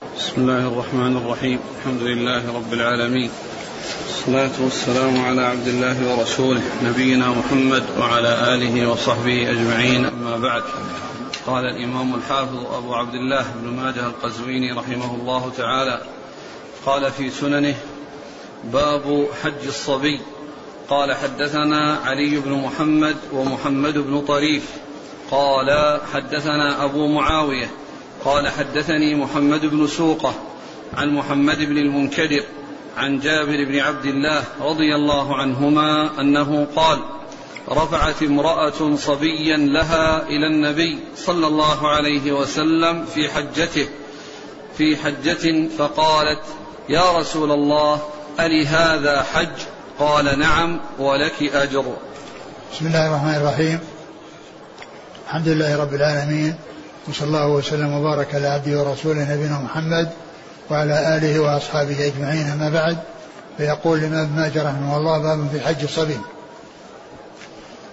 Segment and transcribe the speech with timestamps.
[0.00, 1.58] بسم الله الرحمن الرحيم.
[1.78, 3.30] الحمد لله رب العالمين.
[4.08, 10.04] الصلاة والسلام على عبد الله ورسوله نبينا محمد وعلى آله وصحبه أجمعين.
[10.04, 10.62] أما بعد
[11.46, 16.02] قال الإمام الحافظ أبو عبد الله بن ماجه القزويني رحمه الله تعالى
[16.86, 17.74] قال في سننه
[18.64, 20.20] باب حج الصبي.
[20.88, 24.64] قال حدثنا علي بن محمد ومحمد بن طريف.
[25.30, 27.70] قال حدثنا أبو معاوية.
[28.24, 30.34] قال حدثني محمد بن سوقة
[30.94, 32.44] عن محمد بن المنكدر
[32.96, 36.98] عن جابر بن عبد الله رضي الله عنهما أنه قال
[37.68, 43.88] رفعت امرأة صبيا لها إلى النبي صلى الله عليه وسلم في حجته
[44.78, 46.42] في حجة فقالت
[46.88, 48.02] يا رسول الله
[48.40, 49.48] ألي هذا حج؟
[49.98, 51.96] قال نعم ولك أجر.
[52.72, 53.80] بسم الله الرحمن الرحيم.
[55.26, 56.54] الحمد لله رب العالمين
[57.10, 60.10] وصلى الله وسلم وبارك على عبده ورسوله نبينا محمد
[60.70, 62.46] وعلى آله وأصحابه أجمعين.
[62.46, 62.98] أما بعد
[63.58, 66.18] فيقول الإمام ابن ماجه رحمه الله باب في حج الصبي.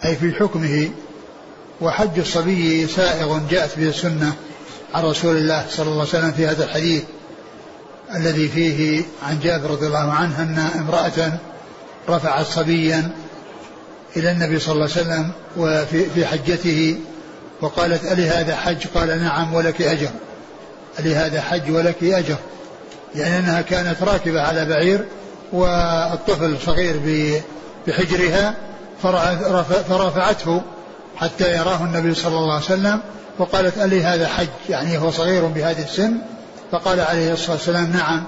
[0.06, 0.90] أي في حكمه
[1.82, 4.34] وحج الصبي سائغ جاءت به السنة
[4.94, 7.04] عن رسول الله صلى الله عليه وسلم في هذا الحديث
[8.16, 11.40] الذي فيه عن جابر رضي الله عنه أن امرأة
[12.10, 13.12] رفعت صبيا
[14.18, 16.98] إلى النبي صلى الله عليه وسلم وفي في حجته
[17.62, 20.10] وقالت ألي هذا حج؟ قال نعم ولك أجر.
[21.00, 22.36] ألي هذا حج ولك أجر.
[23.16, 25.06] يعني أنها كانت راكبة على بعير
[25.54, 27.00] والطفل صغير
[27.88, 28.56] بحجرها
[29.90, 30.62] فرفعته
[31.18, 33.00] حتى يراه النبي صلى الله عليه وسلم
[33.40, 36.18] وقالت ألي هذا حج؟ يعني هو صغير بهذه السن.
[36.72, 38.24] فقال عليه الصلاة والسلام نعم.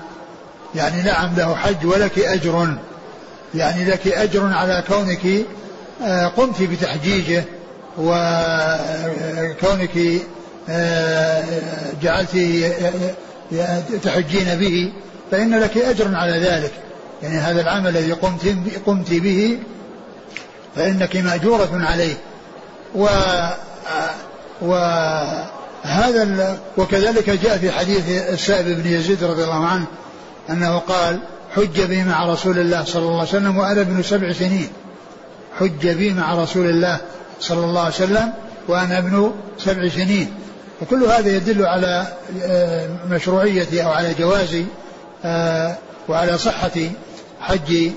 [0.75, 2.73] يعني نعم له حج ولك أجر.
[3.55, 5.45] يعني لك أجر على كونك
[6.03, 7.43] آه، قمت بتحجيجه.
[8.00, 9.92] وكونك
[10.69, 11.44] آه،
[12.02, 12.38] جعلت
[14.03, 14.92] تحجين به
[15.31, 16.72] فإن لك أجر على ذلك.
[17.23, 18.55] يعني هذا العمل الذي قمت
[18.86, 19.60] قمت به
[20.76, 22.15] فإنك مأجورة عليه.
[22.95, 23.08] و
[24.61, 29.86] وهذا وكذلك جاء في حديث السائب بن يزيد رضي الله عنه
[30.49, 31.20] أنه قال
[31.55, 34.70] حج بي مع رسول الله صلى الله عليه وسلم وأنا ابن سبع سنين.
[35.60, 36.99] حج بي مع رسول الله
[37.39, 38.33] صلى الله عليه وسلم
[38.67, 40.33] وأنا ابن سبع سنين.
[40.82, 42.08] وكل هذا يدل على
[42.44, 44.64] آه، مشروعية أو على جواز
[45.26, 45.78] آه،
[46.10, 46.72] وعلى صحة
[47.42, 47.92] حج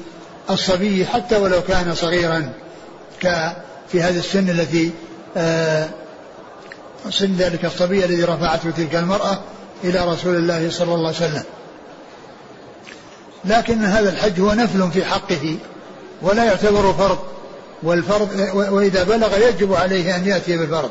[0.51, 2.53] الصبي حتى ولو كان صغيرا
[3.89, 4.91] في هذه السن التي
[5.37, 5.89] آه،
[7.11, 9.41] سن ذلك الصبي الذي رفعته تلك المرأة
[9.85, 11.43] إلى رسول الله صلى الله عليه وسلم.
[13.45, 15.57] لكن هذا الحج هو نفل في حقه
[16.23, 17.19] ولا يعتبر فرض.
[17.83, 20.91] والفرض وإذا بلغ يجب عليه أن يأتي بالفرض.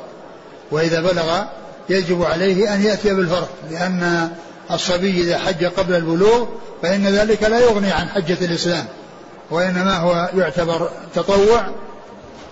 [0.71, 1.43] وإذا بلغ
[1.89, 4.29] يجب عليه أن يأتي بالفرض لأن
[4.71, 6.47] الصبي إذا حج قبل البلوغ
[6.81, 8.85] فإن ذلك لا يغني عن حجة الإسلام
[9.51, 11.67] وإنما هو يعتبر تطوع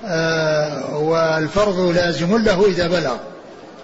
[0.06, 3.16] آه، والفرض لازم له إذا بلغ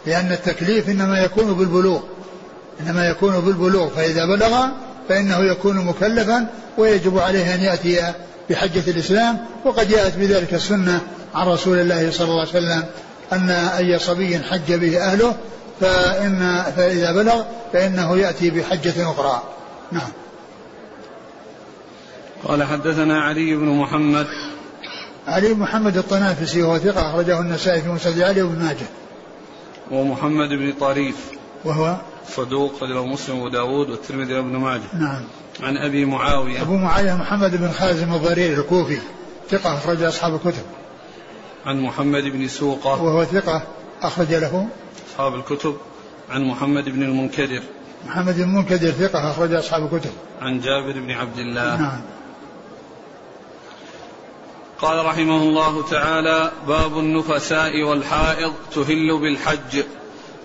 [0.06, 2.02] لأن التكليف إنما يكون بالبلوغ
[2.80, 4.66] إنما يكون بالبلوغ فإذا بلغ
[5.10, 8.14] فإنه يكون مكلفا ويجب عليه أن يأتي
[8.50, 11.02] بحجة الإسلام وقد جاءت بذلك السنة
[11.36, 12.84] عن رسول الله صلى الله عليه وسلم
[13.34, 15.36] أن أي صبي حج به أهله
[15.80, 19.44] فإن فإذا بلغ فإنه يأتي بحجة أخرى.
[19.92, 20.10] نعم.
[22.44, 24.28] قال حدثنا علي بن محمد.
[25.28, 28.86] علي بن محمد الطنافسي وهو ثقة أخرجه النسائي في مسجد علي وابن ماجه.
[29.92, 31.16] ومحمد بن طريف.
[31.66, 31.98] وهو؟
[32.36, 34.82] صدوق رجل مسلم وداود والترمذي وابن ماجه.
[34.94, 35.22] نعم.
[35.64, 36.62] عن أبي معاوية.
[36.62, 38.98] أبو معاوية محمد بن خازم الضرير الكوفي
[39.50, 40.64] ثقة أخرج أصحاب الكتب.
[41.66, 43.04] عن محمد بن سوقة.
[43.04, 43.64] وهو ثقة
[44.02, 44.68] أخرج له.
[45.10, 45.78] أصحاب الكتب.
[46.30, 47.62] عن محمد بن المنكدر.
[48.08, 50.12] محمد بن المنكدر ثقة أخرج أصحاب الكتب.
[50.42, 51.82] عن جابر بن عبد الله.
[51.82, 52.02] نعم.
[54.82, 59.84] قال رحمه الله تعالى باب النفساء والحائض تهل بالحج.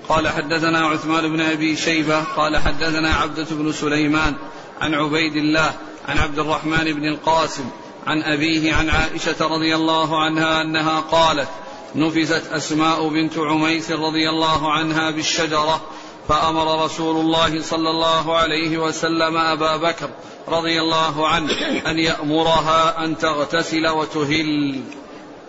[0.08, 4.34] قال حدثنا عثمان بن أبي شيبة قال حدثنا عبدة بن سليمان
[4.80, 5.72] عن عبيد الله
[6.08, 7.64] عن عبد الرحمن بن القاسم
[8.06, 11.48] عن أبيه عن عائشة رضي الله عنها أنها قالت
[11.94, 15.80] نفست أسماء بنت عميس رضي الله عنها بالشجرة
[16.28, 20.10] فأمر رسول الله صلى الله عليه وسلم أبا بكر
[20.48, 21.52] رضي الله عنه
[21.86, 24.80] أن يأمرها أن تغتسل وتهل.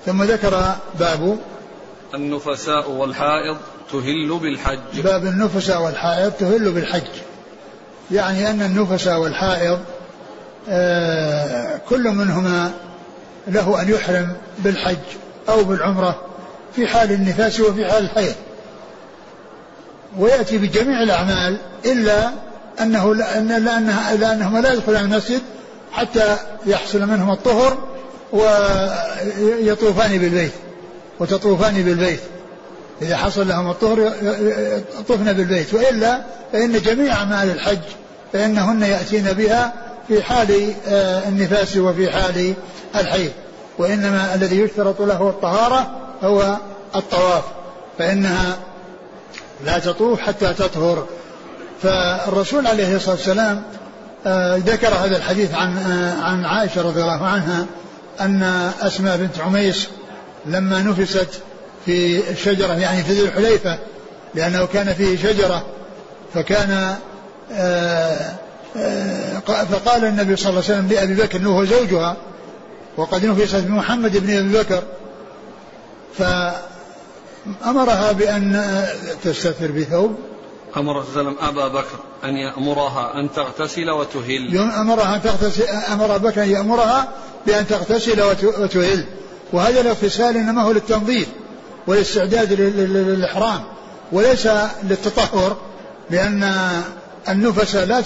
[0.05, 1.39] ثم ذكر باب
[2.13, 3.57] النفساء والحائض
[3.91, 5.01] تهل بالحج.
[5.03, 7.30] باب النفساء والحائض تهل بالحج.
[8.11, 9.79] يعني أن النفساء والحائض
[10.69, 12.71] آه، كل منهما
[13.47, 14.97] له أن يحرم بالحج
[15.49, 16.21] أو بالعمرة
[16.75, 18.35] في حال النفاس وفي حال الحيض.
[20.17, 22.31] ويأتي بجميع الأعمال إلا
[22.81, 25.41] أنه لأنها لأنهما لا يدخلان المسجد
[25.91, 27.77] حتى يحصل منهم الطهر
[28.33, 30.51] ويطوفان بالبيت
[31.19, 32.19] وتطوفان بالبيت.
[33.01, 34.11] إذا حصل لهم الطهر
[35.09, 35.73] طفن بالبيت.
[35.73, 36.21] وإلا
[36.53, 37.79] فإن جميع أعمال الحج
[38.33, 39.73] فإنهن يأتين بها
[40.07, 42.53] في حال آه، النفاس وفي حال
[42.95, 43.31] الحيض.
[43.77, 45.91] وإنما الذي يشترط له الطهارة
[46.23, 46.57] هو
[46.95, 47.43] الطواف.
[47.97, 48.57] فإنها
[49.65, 51.05] لا تطوف حتى تطهر.
[51.83, 53.63] فالرسول عليه الصلاة والسلام
[54.25, 57.65] آه، ذكر هذا الحديث عن آه، عن عائشة رضي الله عنها
[58.21, 59.87] أن أسماء بنت عميس
[60.45, 61.41] لما نفست
[61.85, 63.79] في الشجرة يعني في ذي الحليفة
[64.35, 65.65] لأنه كان فيه شجرة
[66.33, 66.95] فكان
[67.51, 68.31] آه،
[69.71, 72.17] فقال النبي صلى الله عليه وسلم لأبي بكر أنه هو زوجها
[72.97, 74.83] وقد نفست بمحمد بن أبي بكر
[76.17, 78.83] فأمرها بأن
[79.23, 80.15] تستتر بثوب.
[80.77, 84.57] أمر صلى الله عليه وسلم أبا بكر أن يأمرها أن تغتسل وتهل.
[84.57, 87.07] أمرها أن تغتسل أمر بكر أن يأمرها
[87.47, 88.21] بأن تغتسل
[88.59, 89.05] وتهل.
[89.53, 91.27] وهذا الاغتسال إنما هو للتنظيف.
[91.87, 93.61] والاستعداد للإحرام
[94.11, 94.47] وليس
[94.83, 95.57] للتطهر
[96.09, 96.53] لأن
[97.29, 98.03] النفس لا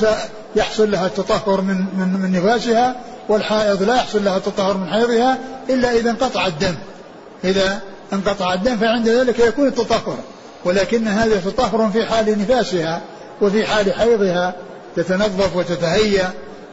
[0.55, 2.95] يحصل لها التطهر من من من نفاسها
[3.29, 5.37] والحائض لا يحصل لها التطهر من حيضها
[5.69, 6.75] إلا إذا انقطع الدم.
[7.43, 7.79] إذا
[8.13, 10.17] انقطع الدم فعند ذلك يكون التطهر
[10.65, 13.01] ولكن هذا تطهر في حال نفاسها
[13.41, 14.53] وفي حال حيضها
[14.95, 16.31] تتنظف وتتهيأ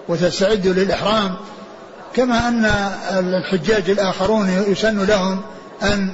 [0.09, 1.35] وتستعد للإحرام.
[2.15, 2.65] كما أن
[3.11, 5.41] الحجاج الآخرون يسن لهم
[5.83, 6.13] أن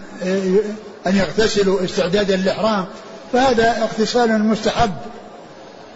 [1.06, 2.84] أن يغتسلوا استعدادا للإحرام
[3.32, 4.90] فهذا اغتسال مستحب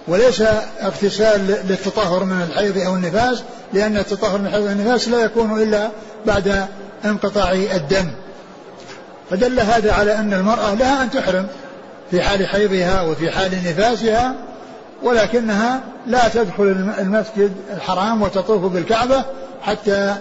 [0.09, 0.43] وليس
[0.83, 3.43] اغتسال للتطهر من الحيض أو النفاس
[3.73, 5.91] لأن التطهر من الحيض والنفاس لا يكون إلا
[6.27, 6.67] بعد
[7.05, 8.11] انقطاع الدم.
[9.31, 11.47] فدل هذا على أن المرأة لها أن تحرم
[12.11, 14.35] في حال حيضها وفي حال نفاسها
[15.03, 19.25] ولكنها لا تدخل المسجد الحرام وتطوف بالكعبة
[19.63, 20.17] حتى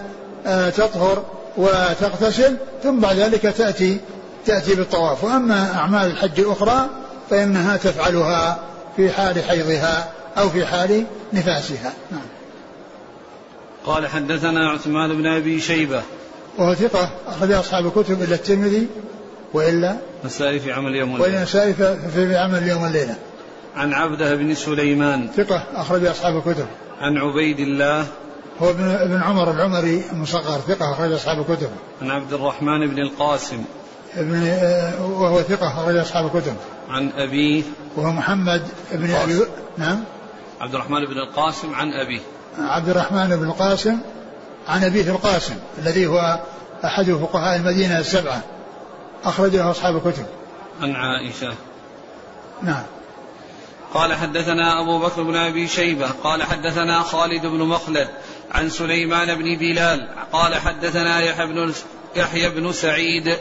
[0.46, 1.24] آه، تطهر
[1.56, 4.00] وتغتسل ثم بعد ذلك تأتي
[4.46, 5.24] تأتي بالطواف.
[5.24, 6.88] وأما أعمال الحج الأخرى
[7.30, 8.58] فإنها تفعلها
[8.96, 11.92] في حال حيضها أو في حال نفاسها.
[12.10, 12.20] نعم.
[13.86, 16.02] قال حدثنا عثمان بن أبي شيبة.
[16.58, 18.86] وهو ثقة أخرج أصحاب الكتب إلا الترمذي
[19.54, 21.74] وإلا النسائي في عمل يوم والليلة وإلا النسائي
[22.14, 23.16] في عمل يوم والليلة
[23.76, 25.28] عن عبده بن سليمان.
[25.36, 26.66] ثقة أخرج أصحاب الكتب.
[27.00, 28.06] عن عبيد الله
[28.62, 31.70] هو ابن ابن عمر العمري المصغر ثقة أخرج أصحاب الكتب.
[32.02, 33.64] عن عبد الرحمن بن القاسم.
[34.16, 36.56] ابن آه، وهو ثقة أخرج أصحاب الكتب.
[36.88, 37.62] عن أبيه.
[37.96, 38.62] وهو محمد
[38.92, 39.40] بن أبي
[39.78, 40.04] نعم.
[40.60, 42.20] عبد الرحمن بن القاسم عن أبيه.
[42.58, 43.98] عبد الرحمن بن القاسم
[44.68, 46.40] عن أبيه القاسم الذي هو
[46.84, 48.42] أحد فقهاء المدينة السبعة.
[49.24, 50.26] أخرجه أصحاب الكتب.
[50.80, 51.54] عن عائشة.
[52.62, 52.82] نعم.
[53.94, 58.08] قال حدثنا أبو بكر بن أبي شيبة قال حدثنا خالد بن مخلد
[58.52, 61.72] عن سليمان بن بلال قال حدثنا يحيى بن
[62.16, 63.36] يحيى بن سعيد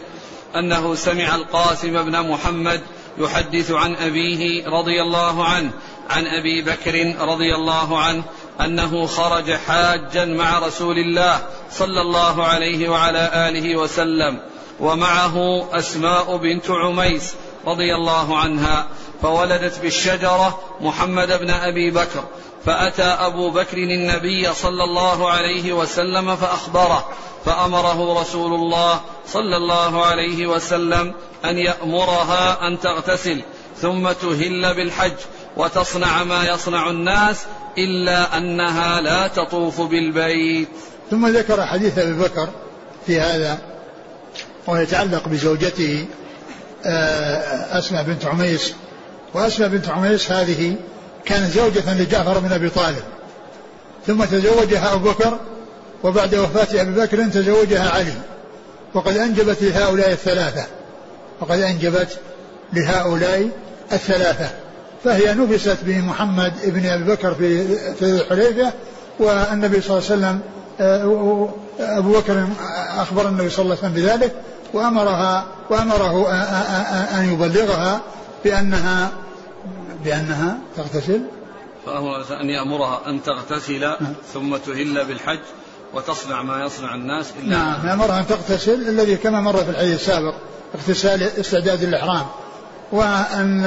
[0.56, 2.82] أنه سمع القاسم بن محمد
[3.18, 5.72] يحدث عن أبيه رضي الله عنه
[6.10, 8.24] عن أبي بكر رضي الله عنه
[8.62, 11.40] أنه خرج حاجا مع رسول الله
[11.72, 14.40] صلى الله عليه وعلى آله وسلم
[14.80, 17.36] ومعه أسماء بنت عميس
[17.68, 18.88] رضي الله عنها
[19.22, 22.24] فولدت بالشجرة محمد بن أبي بكر
[22.66, 27.10] فأتى أبو بكر النبي صلى الله عليه وسلم فأخبره
[27.46, 31.14] فأمره رسول الله صلى الله عليه وسلم
[31.46, 33.42] أن يأمرها أن تغتسل
[33.82, 35.16] ثم تهل بالحج
[35.58, 37.46] وتصنع ما يصنع الناس
[37.78, 40.70] إلا أنها لا تطوف بالبيت.
[41.12, 42.50] ثم ذكر حديث أبي بكر
[43.08, 43.60] في هذا
[44.68, 46.06] ويتعلق بزوجته
[47.72, 48.74] أسماء بنت عميس.
[49.34, 50.76] وأسماء بنت عميس هذه
[51.26, 53.04] كانت زوجة لجعفر بن أبي طالب.
[54.08, 55.40] ثم تزوجها أبو بكر
[56.04, 58.14] وبعد وفاة أبي بكر تزوجها علي.
[58.94, 60.66] وقد أنجبت لهؤلاء الثلاثة.
[61.42, 62.20] وقد أنجبت
[62.74, 63.50] لهؤلاء
[63.92, 64.50] الثلاثة.
[65.04, 68.72] فهي نفست بمحمد بن أبي بكر في في الحليفة
[69.20, 70.40] والنبي صلى الله عليه وسلم
[70.80, 72.48] آه، أبو بكر
[72.98, 74.32] أخبر النبي صلى الله عليه وسلم بذلك.
[74.74, 76.32] وأمرها وأمره
[77.20, 78.02] أن يبلغها
[78.44, 79.12] بأنها
[80.04, 81.22] بأنها تغتسل.
[81.86, 84.14] فأمر أن يأمرها أن تغتسل نعم.
[84.34, 85.40] ثم تهل بالحج
[85.94, 90.34] وتصنع ما يصنع الناس إلا نعم يأمرها أن تغتسل الذي كما مر في الحديث السابق
[90.76, 92.26] اغتسال استعداد الإحرام.
[92.92, 93.64] وأن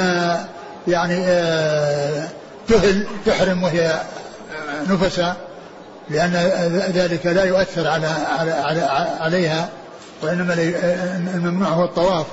[0.89, 2.29] يعني آه،
[2.69, 4.01] تهل تحرم وهي
[4.91, 5.37] نفسا
[6.11, 6.33] لأن
[6.95, 8.07] ذلك لا يؤثر على,
[8.39, 8.81] على, على
[9.21, 9.69] عليها.
[10.23, 10.55] وإنما
[11.35, 12.27] الممنوع هو الطواف.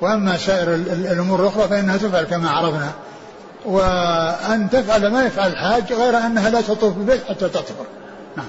[0.00, 2.92] وأما سائر الأمور الأخرى فإنها تفعل كما عرفنا.
[3.64, 7.86] وأن تفعل ما يفعل الحاج غير أنها لا تطوف بالبيت حتى تطهر.
[8.36, 8.46] نعم.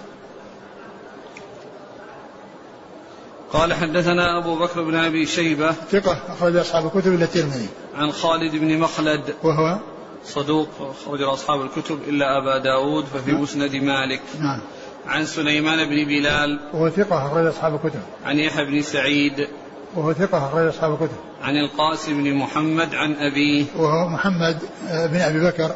[3.54, 7.70] قال حدثنا أبو بكر بن أبي شيبة ثقة أخرج أصحاب الكتب إلى الترمذي.
[7.96, 9.78] عن خالد بن مخلد وهو
[10.26, 13.42] صدوق أخرج أصحاب الكتب إلا أبا داود ففي نعم.
[13.42, 14.22] مسند مالك.
[14.40, 14.62] نعم.
[15.08, 18.00] عن سليمان بن بلال وهو ثقة أخرج أصحاب الكتب.
[18.26, 19.48] عن يحيى بن سعيد
[19.96, 21.18] وهو ثقة أخرج أصحاب الكتب.
[21.42, 23.66] عن القاسم بن محمد عن أبيه.
[23.78, 24.58] وهو محمد
[24.90, 25.72] بن أبي بكر.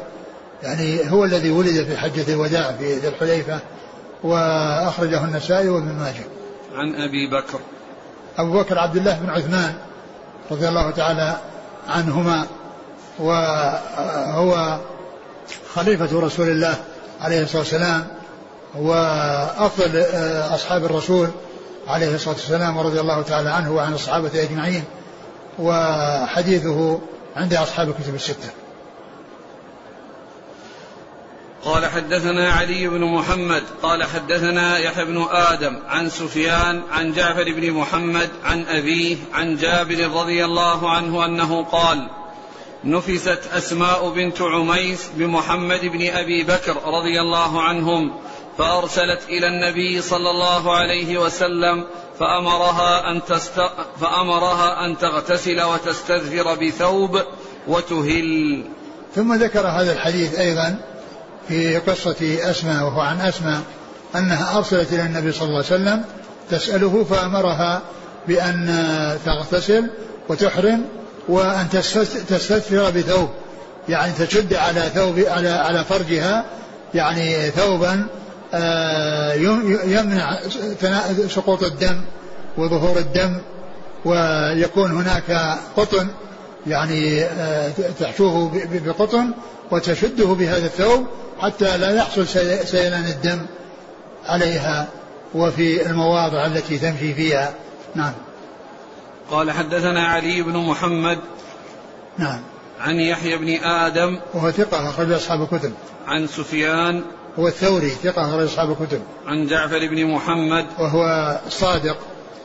[0.62, 3.60] يعني هو الذي ولد في حجة الوداع في ذي الحليفة
[4.22, 6.24] وأخرجه النسائي وابن ماجه.
[6.74, 7.60] عن أبي بكر.
[8.38, 9.74] أبو بكر عبد الله بن عثمان
[10.50, 11.36] رضي الله تعالى
[11.88, 12.46] عنهما.
[13.18, 14.78] وهو
[15.74, 16.74] خليفة رسول الله
[17.20, 18.06] عليه الصلاة والسلام.
[18.74, 21.28] وأفضل آه، أصحاب الرسول
[21.86, 24.84] عليه الصلاة والسلام ورضي الله تعالى عنه وعن الصحابة أجمعين
[25.58, 27.00] وحديثه
[27.36, 28.48] عند أصحاب الكتب الستة.
[31.64, 37.72] قال حدثنا علي بن محمد قال حدثنا يحيى بن آدم عن سفيان عن جعفر بن
[37.72, 42.08] محمد عن أبيه عن جابر رضي الله عنه أنه قال
[42.84, 48.12] نفست أسماء بنت عميس بمحمد بن أبي بكر رضي الله عنهم
[48.58, 51.86] فأرسلت إلى النبي صلى الله عليه وسلم
[52.20, 53.60] فأمرها أن تست...
[54.00, 57.22] فأمرها أن تغتسل وتستذفر بثوب
[57.68, 58.64] وتهل.
[59.14, 60.76] ثم ذكر هذا الحديث أيضا
[61.48, 63.60] في قصة أسماء وهو عن أسماء
[64.16, 66.04] أنها أرسلت إلى النبي صلى الله عليه وسلم
[66.50, 67.82] تسأله فأمرها
[68.28, 68.84] بأن
[69.24, 69.90] تغتسل
[70.28, 70.84] وتحرم
[71.28, 73.28] وأن تستثفر بثوب.
[73.88, 76.44] يعني تشد على ثوب على على فرجها
[76.94, 78.06] يعني ثوبا
[79.86, 80.38] يمنع
[81.28, 82.00] سقوط الدم
[82.56, 83.38] وظهور الدم
[84.04, 86.08] ويكون هناك قطن
[86.66, 88.50] يعني آه، تحشوه
[88.86, 89.30] بقطن
[89.70, 91.06] وتشده بهذا الثوب
[91.40, 92.28] حتى لا يحصل
[92.64, 93.46] سيلان الدم
[94.26, 94.88] عليها
[95.34, 97.54] وفي المواضع التي تمشي فيها.
[97.94, 98.12] نعم.
[99.30, 101.18] قال حدثنا علي بن محمد
[102.18, 102.40] نعم.
[102.80, 105.72] عن يحيى بن آدم وهو ثقة أخرج أصحاب الكتب.
[106.06, 107.02] عن سفيان
[107.38, 109.02] هو الثوري ثقة أخرج أصحاب الكتب.
[109.26, 110.66] عن جعفر بن محمد.
[110.78, 111.96] وهو صادق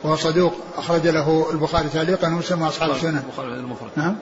[0.02, 3.22] وهو صدوق أخرج له البخاري تعليقا ومسلم وأصحاب السنة.
[3.26, 4.16] البخاري المفرد نعم.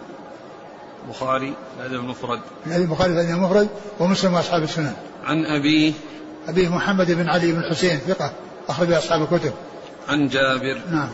[1.07, 3.69] البخاري الأدب المفرد البخاري الأدب المفرد
[4.01, 4.93] ومسلم وأصحاب السنن
[5.25, 5.93] عن أبيه
[6.49, 8.33] أبيه محمد بن علي بن الحسين ثقة
[8.69, 9.53] أخرج أصحاب الكتب.
[10.09, 10.81] عن جابر.
[10.91, 11.09] نعم.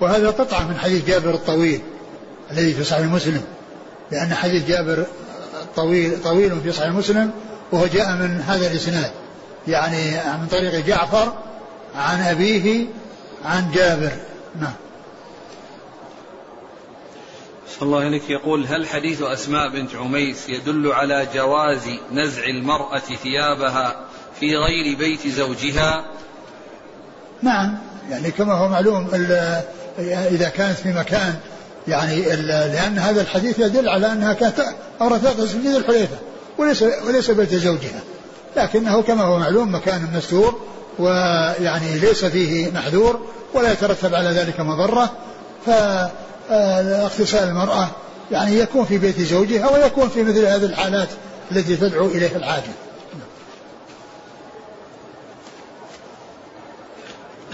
[0.00, 1.80] وهذا قطعة من حديث جابر الطويل
[2.50, 3.42] الذي في صحيح مسلم.
[4.10, 5.04] لأن حديث جابر
[5.76, 7.30] طويل طويل في صحيح مسلم
[7.72, 9.10] وهو جاء من هذا الإسناد.
[9.68, 10.10] يعني
[10.40, 11.32] من طريق جعفر
[11.96, 12.86] عن أبيه
[13.44, 14.12] عن جابر.
[14.60, 14.74] نعم.
[17.68, 18.30] صلى الله عليك.
[18.30, 24.06] يقول هل حديث أسماء بنت عميس يدل على جواز نزع المرأة ثيابها
[24.40, 26.04] في غير بيت زوجها؟
[27.42, 27.78] نعم.
[28.10, 29.08] يعني كما هو معلوم
[29.98, 31.34] إذا كانت في مكان
[31.88, 34.64] يعني لأن هذا الحديث يدل على أنها كانت
[35.00, 36.16] أورثت مسجد الحليفة.
[36.62, 38.00] وليس وليس بيت زوجها.
[38.56, 40.60] لكنه كما هو معلوم مكان مستور
[40.98, 43.20] ويعني ليس فيه محذور
[43.54, 45.10] ولا يترتب على ذلك مضرة.
[45.66, 47.88] فاغتسال المرأة
[48.30, 51.08] يعني يكون في بيت زوجها ويكون في مثل هذه الحالات
[51.52, 52.72] التي تدعو إليها الحاجة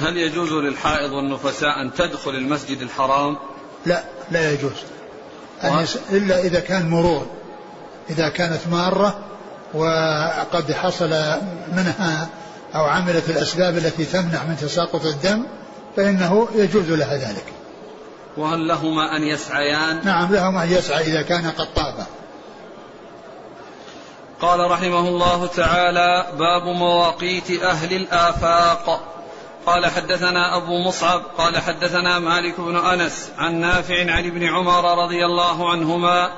[0.01, 3.37] هل يجوز للحائض والنفساء أن تدخل المسجد الحرام؟
[3.87, 4.73] لا لا يجوز.
[5.65, 7.27] أن إلا إذا كان مرور.
[8.11, 9.19] إذا كانت مارة
[9.75, 11.11] وقد حصل
[11.73, 12.29] منها
[12.75, 15.47] أو عملت الأسباب التي تمنع من تساقط الدم
[15.97, 17.45] فإنه يجوز لها ذلك.
[18.37, 22.07] وهل لهما أن يسعيان؟ نعم لهما أن يسعى إذا كان قد طاب.
[24.41, 29.15] قال رحمه الله تعالى باب مواقيت أهل الآفاق.
[29.67, 35.25] قال حدثنا أبو مصعب قال حدثنا مالك بن أنس عن نافع عن ابن عمر رضي
[35.25, 36.31] الله عنهما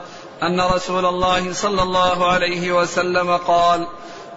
[0.43, 3.87] أن رسول الله صلى الله عليه وسلم قال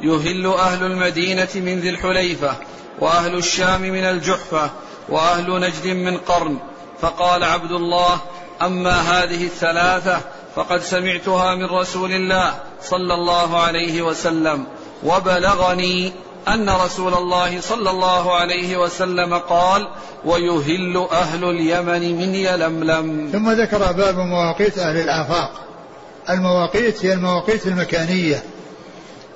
[0.01, 2.55] يهل أهل المدينة من ذي الحليفة
[2.99, 4.69] وأهل الشام من الجحفة
[5.09, 6.57] وأهل نجد من قرن.
[7.01, 8.19] فقال عبد الله
[8.61, 10.21] أما هذه الثلاثة
[10.55, 14.65] فقد سمعتها من رسول الله صلى الله عليه وسلم.
[15.03, 16.13] وبلغني
[16.47, 19.87] أن رسول الله صلى الله عليه وسلم قال
[20.25, 23.29] ويهل أهل اليمن من يلملم.
[23.31, 25.51] ثم ذكر باب مواقيت أهل الآفاق.
[26.29, 28.43] المواقيت هي المواقيت المكانية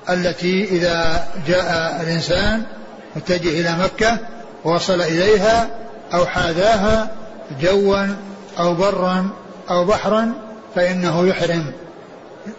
[0.10, 2.63] التي إذا جاء الإنسان
[3.15, 4.17] متجه إلى مكة
[4.65, 5.70] ووصل إليها
[6.13, 7.12] أو حاذاها
[7.62, 8.06] جوا
[8.60, 9.29] أو برا
[9.70, 10.32] أو بحرا
[10.75, 11.72] فإنه يحرم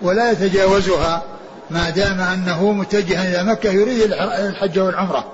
[0.02, 1.22] ولا يتجاوزها
[1.70, 5.24] ما دام أنه متجها إلى مكة يريد الحج والعمرة.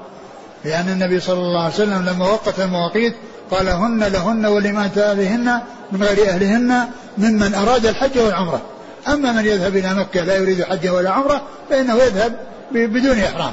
[0.64, 3.14] لأن النبي صلى الله عليه وسلم لما وقت المواقيت
[3.50, 5.60] قال هن لهن ولمن أتى بهن
[5.92, 8.62] من غير أهلهن ممن أراد الحج والعمرة.
[9.08, 12.36] أما من يذهب إلى مكة لا يريد حجا ولا عمرة فإنه يذهب
[12.70, 13.52] بدون إحرام.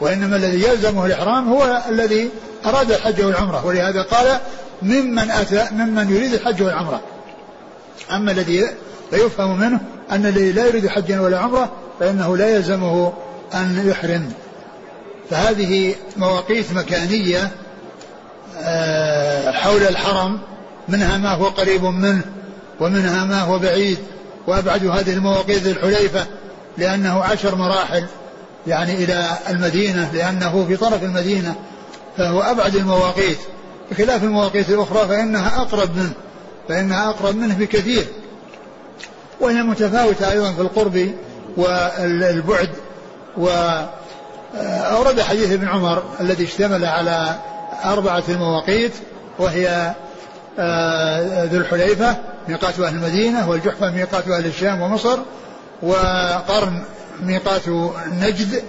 [0.00, 2.30] وإنما الذي يلزمه الإحرام هو الذي
[2.66, 4.38] أراد الحج والعمرة ولهذا قال
[4.82, 7.00] ممن أتى ممن يريد الحج والعمرة.
[8.12, 8.66] أما الذي
[9.10, 13.12] فيفهم منه أن الذي لا يريد حجا ولا عمرة فإنه لا يلزمه
[13.54, 14.32] أن يحرم.
[15.30, 17.50] فهذه مواقيت مكانية
[18.60, 20.38] آه، حول الحرم
[20.88, 22.22] منها ما هو قريب منه
[22.80, 23.98] ومنها ما هو بعيد.
[24.48, 26.26] وأبعد هذه المواقيت الحليفة
[26.78, 28.04] لأنه عشر مراحل
[28.66, 31.54] يعني إلى المدينة لأنه في طرف المدينة
[32.16, 33.38] فهو أبعد المواقيت.
[33.90, 36.12] بخلاف المواقيت الأخرى فإنها أقرب منه
[36.68, 38.06] فإنها أقرب منه بكثير.
[39.40, 41.10] وهي متفاوتة أيضا في القرب
[41.56, 42.70] والبعد.
[43.36, 47.34] وأورد حديث ابن عمر الذي اشتمل على
[47.84, 48.92] أربعة المواقيت
[49.38, 49.94] وهي
[50.58, 52.16] آه، ذو الحليفة
[52.48, 55.18] ميقات أهل المدينة والجحفة ميقات أهل الشام ومصر
[55.82, 56.82] وقرن
[57.22, 57.68] ميقات
[58.20, 58.62] نجد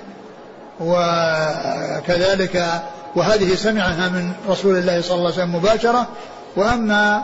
[0.79, 2.81] وكذلك
[3.15, 6.07] وهذه سمعها من رسول الله صلى الله عليه وسلم مباشرة
[6.55, 7.23] وأما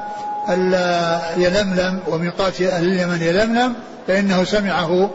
[1.37, 3.73] يلملم وميقات أهل اليمن يلملم
[4.07, 5.09] فإنه سمعه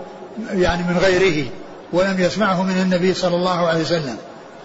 [0.52, 1.48] يعني من غيره
[1.92, 4.16] ولم يسمعه من النبي صلى الله عليه وسلم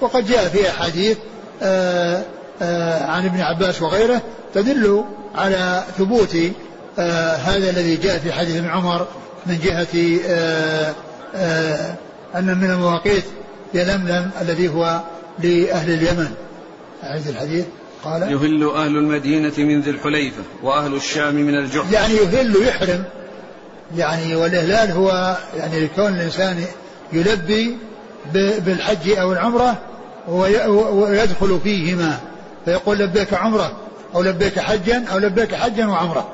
[0.02, 1.18] وقد جاء في أحاديث
[1.64, 2.24] آه،
[2.62, 4.22] آه، عن ابن عباس وغيره
[4.54, 5.04] تدل
[5.36, 6.38] على ثبوت
[7.00, 9.08] آه، هذا الذي جاء في حديث ابن عمر
[9.46, 9.88] من جهة
[12.36, 13.24] أن من المواقيت
[13.74, 15.02] يلملم الذي هو
[15.40, 16.32] لأهل اليمن.
[17.04, 17.66] أعيد الحديث.
[18.04, 23.04] قال يهل أهل المدينة من ذي الحليفة وأهل الشام من الجحف يعني يهل يحرم
[23.98, 26.66] يعني والإهلال هو يعني لكون الإنسان
[27.14, 27.78] يلبي
[28.34, 29.78] بالحج أو العمرة
[30.28, 32.20] ويدخل فيهما.
[32.66, 33.72] فيقول لبيك عمرة
[34.16, 36.28] أو لبيك حجا أو لبيك حجا وعمرة.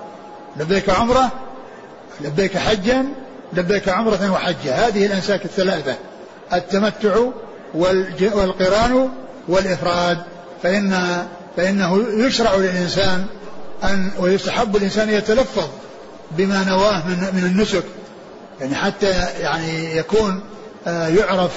[0.57, 1.31] لبيك عمرة
[2.21, 3.05] لبيك حجا
[3.53, 4.87] لبيك عمرة وحجة.
[4.87, 5.95] هذه الأنساك الثلاثة
[6.53, 7.15] التمتع
[7.73, 9.09] والقران
[9.47, 10.17] والإفراد.
[10.63, 11.17] فإن
[11.57, 13.25] فإنه يشرع للإنسان
[13.83, 15.67] أن ويستحب الإنسان يتلفظ
[16.31, 17.83] بما نواه من من النسك.
[18.61, 19.09] يعني حتى
[19.39, 20.43] يعني يكون
[20.87, 21.51] آه، يعرف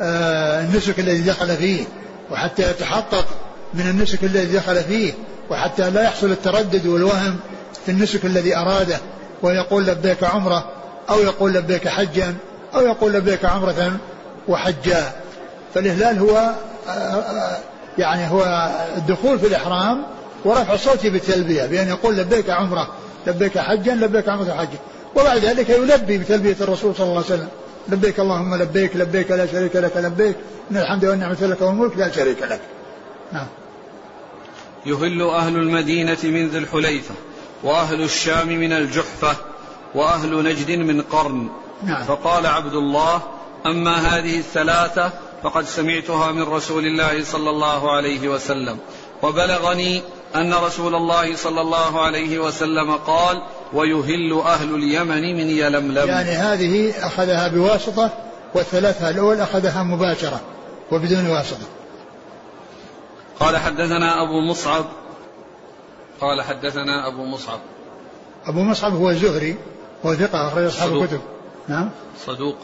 [0.00, 1.84] آه، النسك الذي دخل فيه
[2.30, 3.26] وحتى يتحقق
[3.74, 5.12] من النسك الذي دخل فيه
[5.50, 7.36] وحتى لا يحصل التردد والوهم
[7.86, 8.98] في النسك الذي أراده
[9.42, 10.72] ويقول لبيك عمرة
[11.10, 12.34] أو يقول لبيك حجا
[12.74, 13.92] أو يقول لبيك عمرة
[14.48, 15.12] وحجا.
[15.74, 16.50] فالإهلال هو
[16.88, 17.58] آه،
[17.98, 20.02] يعني هو الدخول في الإحرام
[20.44, 22.88] ورفع الصوت بالتلبية بأن يقول لبيك عمرة
[23.26, 24.78] لبيك حجا لبيك عمرة حجا.
[25.16, 27.48] وبعد ذلك يلبي بتلبية الرسول صلى الله عليه وسلم
[27.88, 30.36] لبيك اللهم لبيك لبيك لا شريك لك لبيك
[30.70, 32.60] إن الحمد والنعمة لك والملك لا شريك لك.
[33.32, 33.46] نعم.
[34.86, 37.14] يهل أهل المدينة من ذي الحليفة.
[37.62, 39.36] وأهل الشام من الجحفة
[39.94, 41.48] وأهل نجد من قرن.
[41.82, 42.04] نعم.
[42.04, 43.22] فقال عبد الله
[43.66, 45.10] أما هذه الثلاثة
[45.42, 48.78] فقد سمعتها من رسول الله صلى الله عليه وسلم.
[49.22, 50.02] وبلغني
[50.36, 53.42] أن رسول الله صلى الله عليه وسلم قال
[53.72, 56.08] ويهل أهل اليمن من يلملم.
[56.08, 58.10] يعني هذه أخذها بواسطة
[58.54, 60.40] والثلاثة الأول أخذها مباشرة
[60.92, 61.66] وبدون واسطة.
[63.40, 64.84] قال حدثنا أبو مصعب
[66.20, 67.60] قال حدثنا أبو مصعب
[68.46, 69.56] أبو مصعب هو الزهري
[70.06, 71.20] هو ثقة أخرج أصحاب الكتب
[71.68, 71.90] نعم
[72.26, 72.56] صدوق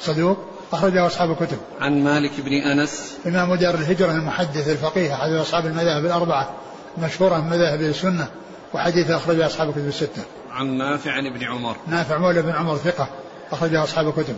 [0.00, 0.38] صدوق
[0.72, 1.58] أخرجه أصحاب الكتب.
[1.80, 6.50] عن مالك بن أنس إمام دار الهجرة المحدث الفقيه أحد أصحاب المذاهب الأربعة
[6.98, 8.28] مشهورة من مذاهب السنة
[8.74, 10.22] وحديث أخرجه أصحاب الكتب الستة.
[10.50, 11.76] عن نافع عن ابن عمر.
[11.86, 13.08] نافع مولى بن عمر ثقة
[13.52, 14.36] أخرجه أصحاب الكتب.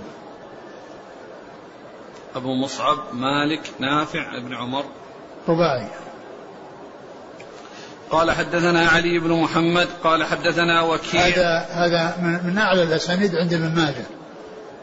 [2.37, 4.85] أبو مصعب مالك نافع ابن عمر
[5.49, 5.87] رباعي
[8.13, 11.27] قال حدثنا علي بن محمد قال حدثنا وكيع.
[11.27, 14.05] هذا هذا من أعلى الأسانيد عند ابن ماجه.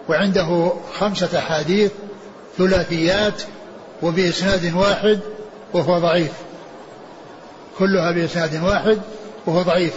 [0.09, 1.91] وعنده خمسة أحاديث
[2.57, 3.41] ثلاثيات
[4.01, 5.19] وبإسناد واحد
[5.73, 6.31] وهو ضعيف.
[7.79, 9.01] كلها بإسناد واحد
[9.45, 9.93] وهو ضعيف.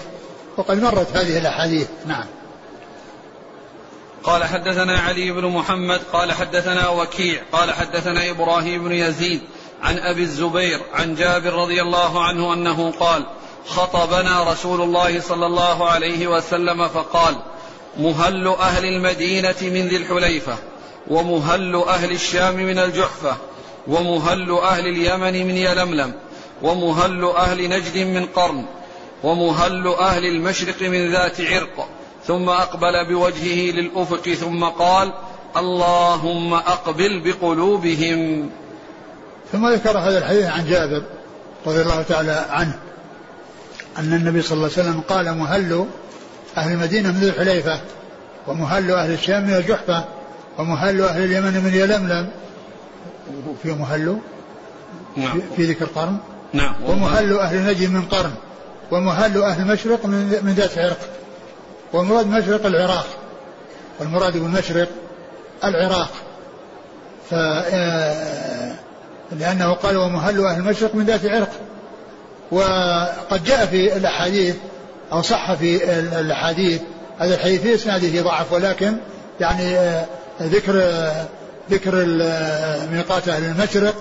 [0.56, 1.88] وقد مرت هذه الأحاديث.
[2.06, 2.24] نعم.
[4.24, 9.40] قال حدثنا علي بن محمد قال حدثنا وكيع قال حدثنا إبراهيم بن يزيد
[9.82, 13.26] عن أبي الزبير عن جابر رضي الله عنه أنه قال
[13.66, 17.36] خطبنا رسول الله صلى الله عليه وسلم فقال
[17.98, 20.56] مهل أهل المدينة من ذي الحليفة
[21.10, 23.36] ومهل أهل الشام من الجحفة
[23.88, 26.14] ومهل أهل اليمن من يلملم
[26.62, 28.64] ومهل أهل نجد من قرن
[29.22, 31.88] ومهل أهل المشرق من ذات عرق.
[32.26, 35.12] ثم أقبل بوجهه للأفق ثم قال
[35.56, 38.50] اللهم أقبل بقلوبهم.
[39.52, 41.02] ثم ذكر هذا الحديث عن جابر
[41.66, 42.78] رضي الله تعالى عنه
[43.98, 45.86] أن النبي صلى الله عليه وسلم قال مهل
[46.56, 47.80] أهل المدينة من ذي الحليفة
[48.46, 50.04] ومهل أهل الشام من الجحفة
[50.58, 52.28] ومهل أهل اليمن من يلملم.
[53.62, 54.18] في مهل؟
[55.16, 55.40] نعم.
[55.56, 56.16] في ذكر قرن؟
[56.52, 56.74] نعم.
[56.86, 58.32] ومهل أهل نجد من قرن
[58.90, 60.98] ومهل أهل المشرق من من ذات عرق
[61.92, 63.06] والمراد مشرق العراق
[64.00, 64.88] والمراد بالمشرق
[65.64, 66.10] العراق.
[67.30, 68.74] ف آه،
[69.38, 71.50] لأنه قال ومهل أهل المشرق من ذات عرق.
[72.52, 74.56] وقد جاء في الأحاديث
[75.12, 76.80] أو صح في الأحاديث
[77.18, 78.96] هذا الحديث في إسناده ضعف ولكن
[79.40, 80.06] يعني آه،
[80.42, 81.26] ذكر آه،
[81.70, 82.06] ذكر
[82.92, 83.94] ميقات أهل المشرق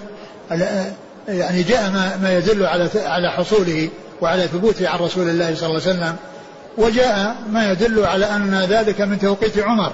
[1.28, 3.90] يعني جاء ما, ما يدل على على حصوله
[4.22, 6.16] وعلى ثبوته عن رسول الله صلى الله عليه وسلم.
[6.78, 9.94] وجاء ما يدل على أن ذلك من توقيت عمر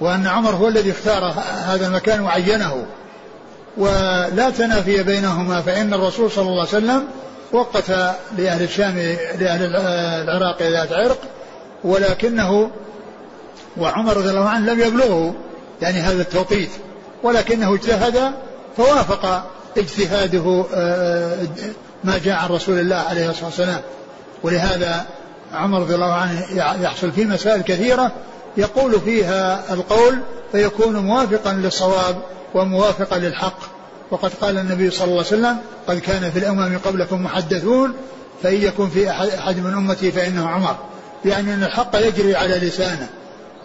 [0.00, 1.34] وأن عمر هو الذي اختار
[1.66, 2.86] هذا المكان وعينه.
[3.80, 7.04] ولا تنافي بينهما فإن الرسول صلى الله عليه وسلم
[7.52, 7.90] وقت
[8.38, 8.98] لأهل الشام
[9.40, 9.76] لأهل
[10.22, 11.18] العراق ذات عرق
[11.84, 12.70] ولكنه
[13.76, 15.34] وعمر رضي الله عنه لم يبلغه
[15.82, 16.70] يعني هذا التوقيت
[17.22, 18.32] ولكنه اجتهد
[18.76, 19.44] فوافق
[19.78, 21.36] اجتهاده آه،
[22.04, 23.80] ما جاء عن رسول الله عليه الصلاة والسلام.
[24.42, 25.06] ولهذا
[25.52, 26.46] عمر رضي الله عنه
[26.82, 28.12] يحصل فيه مسائل كثيرة
[28.56, 30.18] يقول فيها القول
[30.52, 32.16] فيكون موافقا للصواب
[32.54, 33.58] وموافقا للحق.
[34.10, 35.56] وقد قال النبي صلى الله عليه وسلم
[35.88, 37.92] قد كان في الأمم قبلكم محدثون
[38.42, 40.76] فإن يكن في احد من أمتي فإنه عمر.
[41.24, 43.08] يعني أن الحق يجري على لسانه.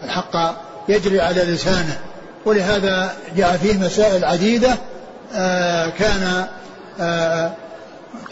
[0.03, 0.55] الحق
[0.89, 1.99] يجري على لسانه.
[2.45, 4.77] ولهذا جاء فيه مسائل عديدة
[5.33, 6.47] آه كان
[6.99, 7.51] آه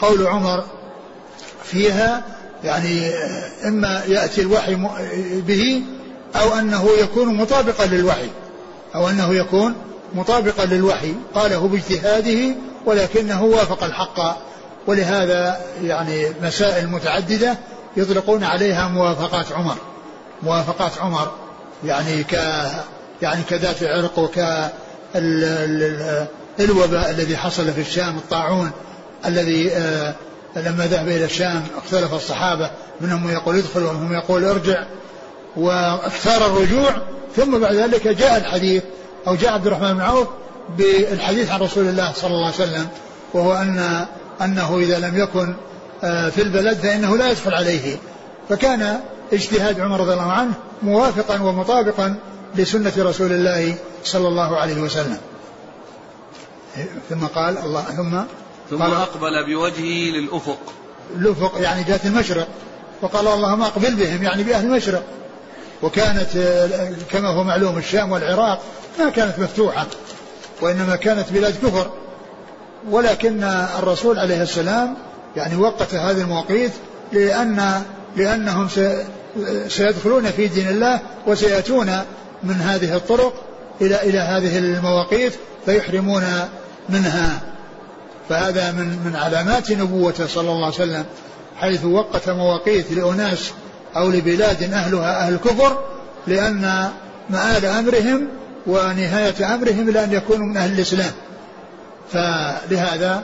[0.00, 0.64] قول عمر
[1.64, 2.22] فيها
[2.64, 3.10] يعني
[3.64, 4.74] إما يأتي الوحي
[5.46, 5.82] به
[6.36, 8.28] أو أنه يكون مطابقا للوحي
[8.94, 9.74] أو أنه يكون
[10.14, 12.54] مطابقا للوحي قاله باجتهاده
[12.86, 14.44] ولكنه وافق الحق.
[14.86, 17.58] ولهذا يعني مسائل متعددة
[17.96, 19.76] يطلقون عليها موافقات عمر.
[20.42, 21.32] موافقات عمر
[21.84, 22.32] يعني ك
[23.22, 24.38] يعني كذات عرق وك
[26.60, 28.70] الوباء الذي حصل في الشام الطاعون
[29.26, 30.14] الذي آه
[30.56, 34.84] لما ذهب إلى الشام اختلف الصحابة منهم يقول ادخل ومنهم يقول ارجع
[35.56, 36.90] واختار الرجوع
[37.36, 38.82] ثم بعد ذلك جاء الحديث
[39.26, 40.28] أو جاء عبد الرحمن بن عوف
[40.78, 42.88] بالحديث عن رسول الله صلى الله عليه وسلم
[43.34, 44.06] وهو أن
[44.42, 45.54] أنه إذا لم يكن
[46.04, 47.96] آه، في البلد فإنه لا يدخل عليه.
[48.48, 49.00] فكان
[49.32, 52.16] اجتهاد عمر رضي الله عنه موافقا ومطابقا
[52.54, 55.18] لسنة رسول الله صلى الله عليه وسلم.
[57.10, 58.20] ثم قال الله ثم
[58.70, 60.58] ثم أقبل بوجهه للأفق.
[61.16, 62.48] الأفق يعني جهة المشرق.
[63.02, 65.02] وقال اللهم أقبل بهم يعني بأهل المشرق.
[65.82, 66.28] وكانت
[67.10, 68.62] كما هو معلوم الشام والعراق
[68.98, 69.86] ما كانت مفتوحة
[70.60, 71.90] وإنما كانت بلاد كفر.
[72.90, 73.44] ولكن
[73.78, 74.96] الرسول عليه السلام
[75.36, 76.72] يعني وقت هذه المواقيت
[77.12, 77.82] لأن
[78.16, 78.68] لأنهم
[79.68, 81.98] سيدخلون في دين الله وسيأتون
[82.42, 83.34] من هذه الطرق
[83.80, 85.32] إلى إلى هذه المواقيت
[85.64, 86.24] فيحرمون
[86.88, 87.40] منها.
[88.28, 91.04] فهذا من من علامات نبوته صلى الله عليه وسلم
[91.56, 93.52] حيث وقت مواقيت لأناس
[93.96, 95.78] أو لبلاد أهلها أهل كفر
[96.26, 96.90] لأن
[97.30, 98.28] مآل أمرهم
[98.66, 101.12] ونهاية أمرهم إلى أن يكونوا من أهل الإسلام.
[102.12, 103.22] فلهذا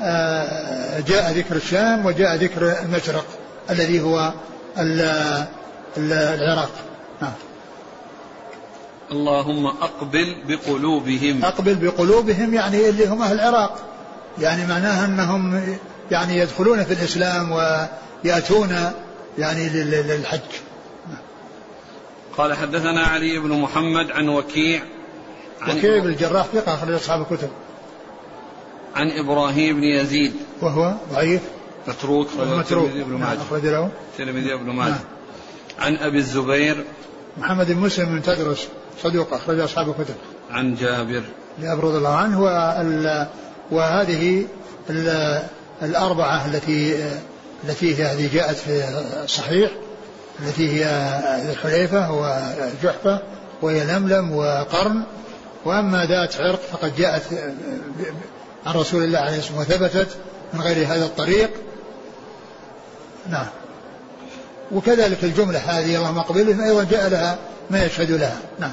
[0.00, 3.24] آه، جاء ذكر الشام وجاء ذكر المشرق
[3.70, 4.32] الذي هو
[5.96, 6.70] العراق.
[7.22, 7.32] نعم.
[9.12, 11.44] اللهم أقبل بقلوبهم.
[11.44, 13.78] أقبل بقلوبهم يعني اللي هم أهل العراق.
[14.40, 15.62] يعني معناها أنهم
[16.10, 18.92] يعني يدخلون في الإسلام ويأتون
[19.38, 20.40] يعني للحج.
[22.36, 24.82] قال حدثنا علي بن محمد عن وكيع
[25.60, 27.50] عن وكيع بن الجراح ثقة أخرج أصحاب الكتب.
[28.94, 30.32] عن إبراهيم بن يزيد.
[30.60, 31.40] وهو ضعيف.
[31.88, 32.28] متروك.
[32.36, 32.90] متروك.
[32.90, 33.38] بن ماجه.
[33.42, 33.90] أخرج له.
[34.12, 35.00] الترمذي بن ماجه.
[35.78, 36.84] عن أبي الزبير.
[37.38, 38.68] محمد بن مسلم بن تدرس
[39.02, 40.14] صدوق أخرج أصحاب الكتب.
[40.50, 41.22] عن جابر.
[41.62, 42.42] رضي الله عنه
[43.70, 44.46] وهذه
[45.82, 47.10] الأربعة التي
[47.64, 48.84] التي هي هذه جاءت في
[49.24, 49.70] الصحيح
[50.40, 50.86] التي هي
[51.50, 53.22] الحليفة وجحفة
[53.62, 55.02] وهي لملم وقرن.
[55.64, 57.22] وأما ذات عرق فقد جاءت
[58.66, 60.08] عن رسول الله عليه الصلاة وثبتت
[60.52, 61.50] من غير هذا الطريق.
[63.30, 63.46] نعم.
[64.72, 67.38] وكذلك الجملة هذه اللهم اقبلهم أيضا جاء لها
[67.70, 68.38] ما يشهد لها.
[68.58, 68.72] نعم.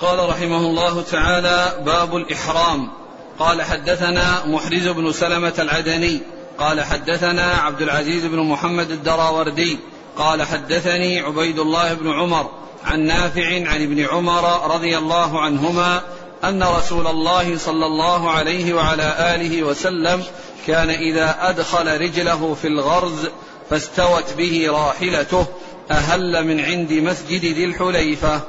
[0.00, 3.01] قال رحمه الله تعالى باب الإحرام.
[3.38, 6.20] قال حدثنا محرز بن سلمة العدني
[6.58, 9.78] قال حدثنا عبد العزيز بن محمد الدراوردي
[10.16, 12.50] قال حدثني عبيد الله بن عمر
[12.84, 16.00] عن نافع عن ابن عمر رضي الله عنهما
[16.44, 20.22] أن رسول الله صلى الله عليه وعلى آله وسلم
[20.66, 23.28] كان إذا أدخل رجله في الغرز
[23.70, 25.46] فاستوت به راحلته
[25.90, 28.40] أهل من عند مسجد ذي الحليفة.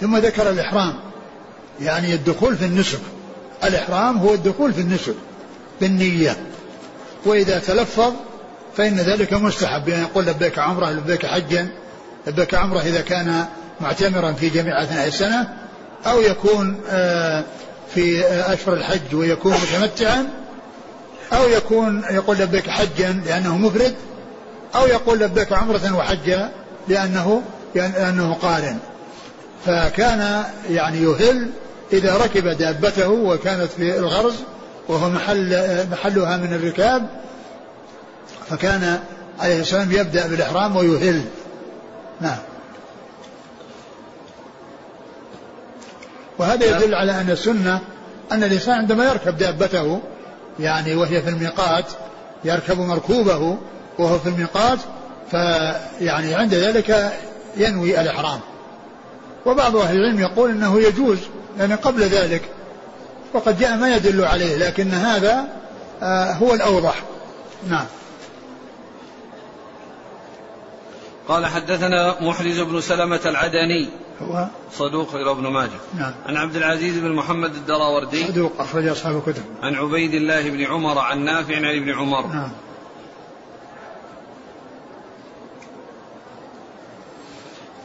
[0.00, 1.00] ثم ذكر الإحرام
[1.80, 3.00] يعني الدخول في النسك.
[3.64, 5.14] الإحرام هو الدخول في النسك
[5.80, 6.36] بالنية.
[7.26, 8.12] وإذا تلفظ
[8.76, 11.68] فإن ذلك مستحب يعني يقول لبيك عمرة لبيك حجا
[12.26, 13.46] لبيك عمرة إذا كان
[13.80, 15.48] معتمرا في جميع أثناء السنة
[16.06, 17.44] أو يكون آه،
[17.94, 20.28] في أشهر الحج ويكون متمتعا
[21.32, 23.94] أو يكون يقول لبيك حجا لأنه مفرد
[24.74, 26.50] أو يقول لبيك عمرة وحجا
[26.88, 27.42] لأنه
[27.74, 28.78] لأنه قارن.
[29.66, 31.50] فكان يعني يهل
[31.92, 34.34] إذا ركب دابته وكانت في الغرز
[34.88, 37.06] وهو محل محلها من الركاب
[38.48, 39.00] فكان
[39.40, 41.24] عليه السلام يبدأ بالإحرام ويهل.
[42.20, 42.38] نعم.
[46.38, 47.80] وهذا يدل على أن السنة
[48.32, 50.00] أن الإنسان عندما يركب دابته
[50.60, 51.84] يعني وهي في الميقات
[52.44, 53.58] يركب مركوبه
[53.98, 54.78] وهو في الميقات
[55.30, 57.12] فيعني عند ذلك
[57.56, 58.40] ينوي الإحرام.
[59.46, 61.18] وبعض أهل العلم يقول أنه يجوز
[61.58, 62.42] يعني قبل ذلك.
[63.34, 65.48] وقد جاء ما يدل عليه لكن هذا
[66.02, 67.02] آه، هو الأوضح.
[67.68, 67.86] نعم.
[71.28, 73.88] قال حدثنا محرز بن سلمة العدني.
[74.22, 75.80] هو؟ صدوق إلى ابن ماجه.
[75.98, 76.12] نعم.
[76.26, 78.26] عن عبد العزيز بن محمد الدراوردي.
[78.26, 79.42] صدوق أخرج أصحاب الكتب.
[79.62, 82.26] عن عبيد الله بن عمر عن نافع عن ابن عمر.
[82.26, 82.52] نعم.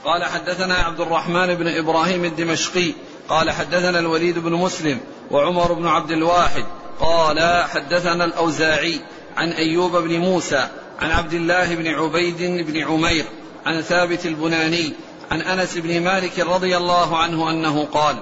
[0.05, 2.93] قال حدثنا عبد الرحمن بن إبراهيم الدمشقي.
[3.29, 4.99] قال حدثنا الوليد بن مسلم
[5.31, 6.65] وعمر بن عبد الواحد
[6.99, 8.99] قال حدثنا الأوزاعي
[9.37, 10.67] عن أيوب بن موسى
[10.99, 12.37] عن عبد الله بن عبيد
[12.67, 13.25] بن عمير
[13.65, 14.93] عن ثابت البناني
[15.31, 18.15] عن أنس بن مالك رضي الله عنه أنه قال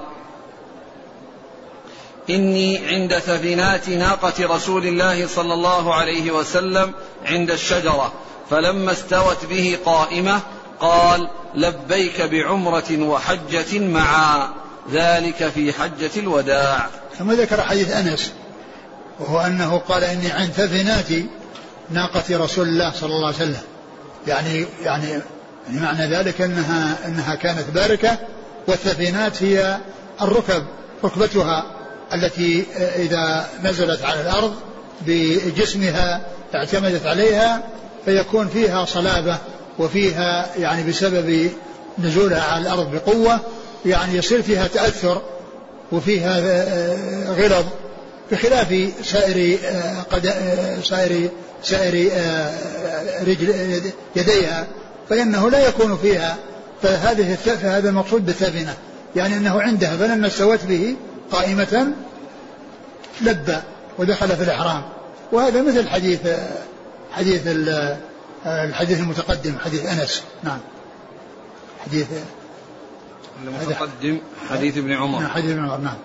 [2.30, 6.94] إني عند ثبنات ناقة رسول الله صلى الله عليه وسلم
[7.26, 8.14] عند الشجرة
[8.50, 10.42] فلما استوت به قائمة
[10.80, 14.65] قال لبيك بعمرة وحجة معا.
[14.92, 16.90] ذلك في حجة الوداع.
[17.20, 18.32] ثم ذكر حديث أنس
[19.20, 21.26] وهو أنه قال إني عند ثبنات
[21.90, 23.62] ناقه رسول الله صلى الله عليه وسلم.
[24.28, 25.22] يعني يعني
[25.70, 28.18] معنى ذلك أنها أنها كانت باركة
[28.68, 29.78] والثفينات هي
[30.22, 30.66] الركب
[31.04, 31.66] ركبتها
[32.14, 34.56] التي إذا نزلت على الأرض
[35.02, 36.22] بجسمها
[36.56, 37.64] اعتمدت عليها
[38.06, 39.38] فيكون فيها صلابة
[39.80, 41.50] وفيها يعني بسبب
[42.00, 43.40] نزولها على الأرض بقوة
[43.86, 45.22] يعني يصير فيها تأثر
[45.92, 46.40] وفيها
[47.34, 47.66] غلظ
[48.32, 49.58] بخلاف سائر
[50.84, 51.30] سائر
[51.64, 52.12] سائر
[53.22, 53.82] رجل
[54.16, 54.68] يديها
[55.10, 56.38] فإنه لا يكون فيها
[56.82, 58.74] فهذه فهذا المقصود بالثابنة.
[59.16, 60.96] يعني أنه عندها فلما استوت به
[61.32, 61.88] قائمة
[63.22, 63.58] لبى
[63.98, 64.84] ودخل في الإحرام.
[65.32, 66.20] وهذا مثل حديث
[67.12, 67.42] حديث
[68.46, 70.24] الحديث المتقدم حديث أنس.
[70.44, 70.60] نعم.
[71.86, 72.08] حديث
[73.44, 74.20] المتقدم
[74.50, 75.20] حديث ابن عمر.
[75.20, 75.98] نعم حديث ابن عمر نعم.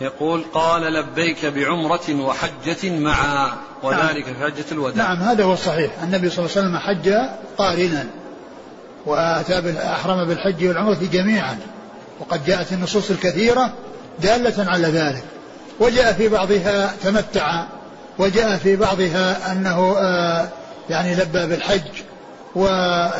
[0.00, 5.06] يقول قال لبيك بعمرة وحجة معا وذلك في حجة الوداع.
[5.06, 7.14] نعم هذا هو الصحيح النبي صلى الله عليه وسلم حج
[7.58, 8.06] قارنا
[9.06, 11.58] وأتى أحرم بالحج والعمرة جميعا.
[12.20, 13.72] وقد جاءت النصوص الكثيرة
[14.22, 15.24] دالة على ذلك.
[15.80, 17.64] وجاء في بعضها تمتع.
[18.18, 20.48] وجاء في بعضها أنه آه،
[20.90, 22.02] يعني لبى بالحج.
[22.56, 23.12] آه،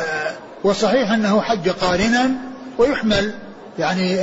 [0.63, 2.48] وصحيح أنه حج قارنا
[2.79, 3.33] ويحمل
[3.79, 4.19] يعني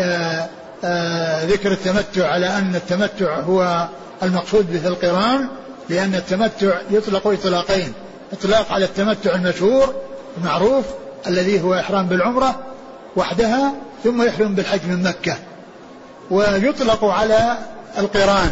[0.85, 3.89] آه، ذكر التمتع على أن التمتع هو
[4.23, 5.49] المقصود به القران
[5.89, 7.93] لأن التمتع يطلق إطلاقين
[8.33, 9.95] إطلاق على التمتع المشهور
[10.39, 10.85] المعروف
[11.27, 12.61] الذي هو إحرام بالعمرة
[13.17, 15.37] وحدها ثم يحرم بالحج من مكة.
[16.31, 17.59] ويطلق على
[17.99, 18.51] القران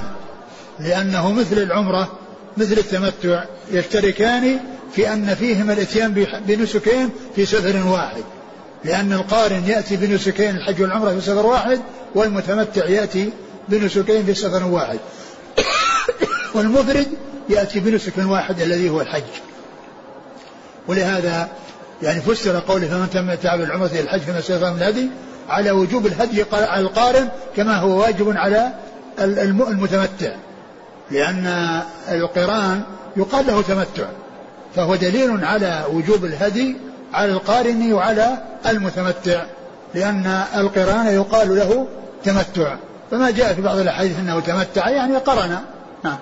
[0.81, 2.13] لأنه مثل العمرة
[2.57, 4.61] مثل التمتع يشتركان
[4.93, 8.23] في أن فيهما الإتيان بنسكين في سفر واحد.
[8.85, 11.81] لأن القارن يأتي بنسكين الحج والعمرة في سفر واحد
[12.15, 13.31] والمتمتع يأتي
[13.69, 14.99] بنسكين في سفر واحد.
[16.55, 17.07] والمفرد
[17.49, 19.23] يأتي بنسك واحد الذي هو الحج.
[20.89, 21.49] ولهذا
[22.03, 25.09] يعني فسر قوله فمن تمتع بالعمرة إلى الحج فما استيسر من الهدي
[25.49, 28.73] على وجوب الهدي على القارن كما هو واجب على
[29.19, 30.35] المتمتع.
[31.11, 32.83] لأن القرآن
[33.17, 34.09] يقال له تمتع
[34.77, 36.77] فهو دليل على وجوب الهدي
[37.15, 39.43] على القارن وعلى المتمتع
[39.95, 41.87] لأن القران يقال له
[42.25, 42.77] تمتع.
[43.11, 45.59] فما جاء في بعض الأحاديث أنه تمتع يعني قرن.
[46.05, 46.19] نعم.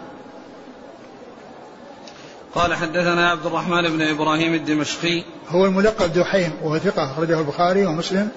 [2.55, 5.25] قال حدثنا عبد الرحمن بن إبراهيم الدمشقي.
[5.49, 8.29] هو الملقب دحيم وهو ثقة أخرجه البخاري ومسلم.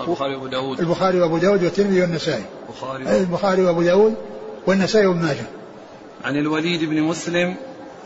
[0.00, 0.80] البخاري وأبو داود.
[0.80, 2.44] البخاري وأبو داود والترمذي والنسائي.
[2.68, 4.14] البخاري البخاري وأبو داود
[4.66, 5.46] والنسائي وابن ماجه.
[6.24, 7.56] عن الوليد بن مسلم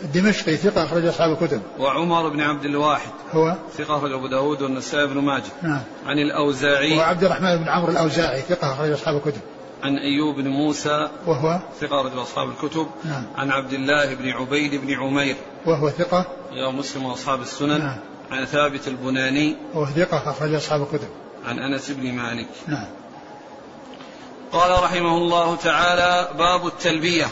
[0.02, 1.62] الدمشقي ثقة أخرج أصحاب الكتب.
[1.78, 5.52] وعمر بن عبد الواحد هو؟ ثقة أخرج أبو داود والنسائي بن ماجه.
[5.62, 5.82] نعم.
[6.06, 6.98] عن الأوزاعي.
[6.98, 9.40] وعبد الرحمن بن عمرو الأوزاعي ثقة أخرج أصحاب الكتب.
[9.82, 12.86] عن أيوب بن موسى وهو؟ ثقة رجل أصحاب الكتب.
[13.04, 13.24] نعم.
[13.36, 15.36] عن عبد الله بن عبيد بن عمير.
[15.66, 17.78] وهو ثقة؟ يا مسلم وأصحاب السنن.
[17.78, 17.98] نعم.
[18.30, 19.56] عن ثابت البناني.
[19.74, 21.08] وهو ثقة أخرج أصحاب الكتب.
[21.46, 22.48] عن أنس بن مالك.
[22.66, 22.86] نعم.
[24.52, 27.26] قال رحمه الله تعالى باب التلبية.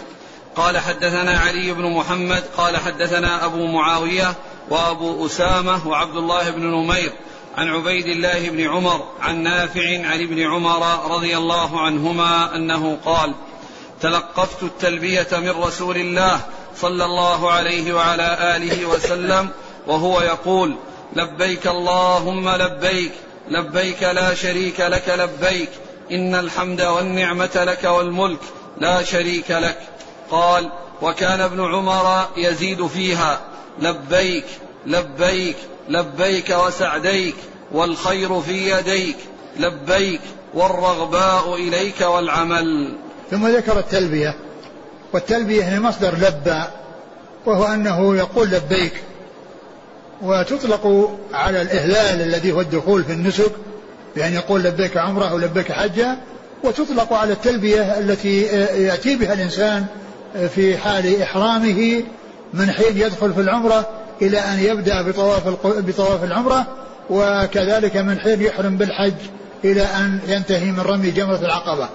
[0.56, 4.34] قال حدثنا علي بن محمد قال حدثنا أبو معاوية
[4.70, 7.12] وأبو أسامة وعبد الله بن نمير
[7.56, 13.34] عن عبيد الله بن عمر عن نافع عن ابن عمر رضي الله عنهما أنه قال
[14.00, 16.40] تلقفت التلبية من رسول الله
[16.76, 19.48] صلى الله عليه وعلى آله وسلم
[19.86, 20.76] وهو يقول
[21.16, 23.12] لبيك اللهم لبيك
[23.48, 25.68] لبيك لا شريك لك لبيك
[26.10, 28.40] إن الحمد والنعمة لك والملك
[28.78, 29.78] لا شريك لك.
[30.32, 30.68] قال
[31.02, 33.40] وكان ابن عمر يزيد فيها
[33.78, 34.44] لبيك
[34.86, 35.56] لبيك
[35.88, 37.34] لبيك وسعديك
[37.72, 39.16] والخير في يديك
[39.58, 40.20] لبيك
[40.54, 42.94] والرغباء إليك والعمل.
[43.30, 44.34] ثم ذكر التلبية.
[45.12, 46.62] والتلبية هي مصدر لبى
[47.46, 48.92] وهو أنه يقول لبيك
[50.22, 53.52] وتطلق على الإهلال الذي هو الدخول في النسك
[54.16, 56.16] بأن يقول لبيك عمرة أو لبيك حجة
[56.64, 58.42] وتطلق على التلبية التي
[58.82, 59.86] يأتي بها الإنسان
[60.54, 62.02] في حال إحرامه
[62.54, 63.88] من حين يدخل في العمرة
[64.22, 66.66] إلى أن يبدأ بطواف بطواف العمرة
[67.10, 69.14] وكذلك من حين يحرم بالحج
[69.64, 71.88] إلى أن ينتهي من رمي جمرة العقبة.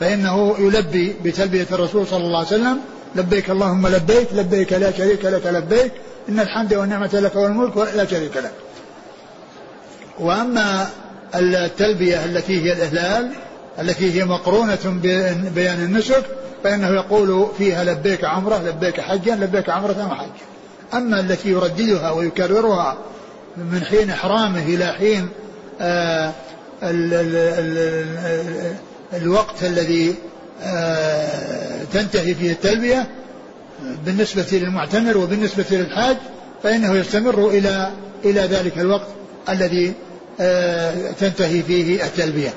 [0.00, 2.78] فإنه يلبي بتلبية الرسول صلى الله عليه وسلم
[3.14, 5.92] لبيك اللهم لبيك لبيك لا شريك لك لبيك
[6.28, 8.52] إن الحمد والنعمة لك والملك لا شريك لك.
[10.18, 10.88] وأما
[11.34, 13.30] التلبية التي هي الإهلال
[13.80, 16.24] التي هي مقرونة ببيان النسك
[16.64, 20.30] فإنه يقول فيها لبيك عمرة لبيك حجا لبيك عمرة وحجا
[20.94, 22.98] أما التي يرددها ويكررها
[23.56, 25.28] من حين إحرامه إلى حين
[25.80, 26.32] آه
[26.82, 28.74] ال ال ال
[29.22, 30.14] الوقت الذي
[30.62, 33.06] آه تنتهي فيه التلبية
[34.04, 36.16] بالنسبة للمعتمر وبالنسبة للحاج
[36.62, 37.90] فإنه يستمر إلى
[38.24, 39.06] إلى ذلك الوقت
[39.48, 39.92] الذي
[40.40, 42.54] آه تنتهي فيه التلبية.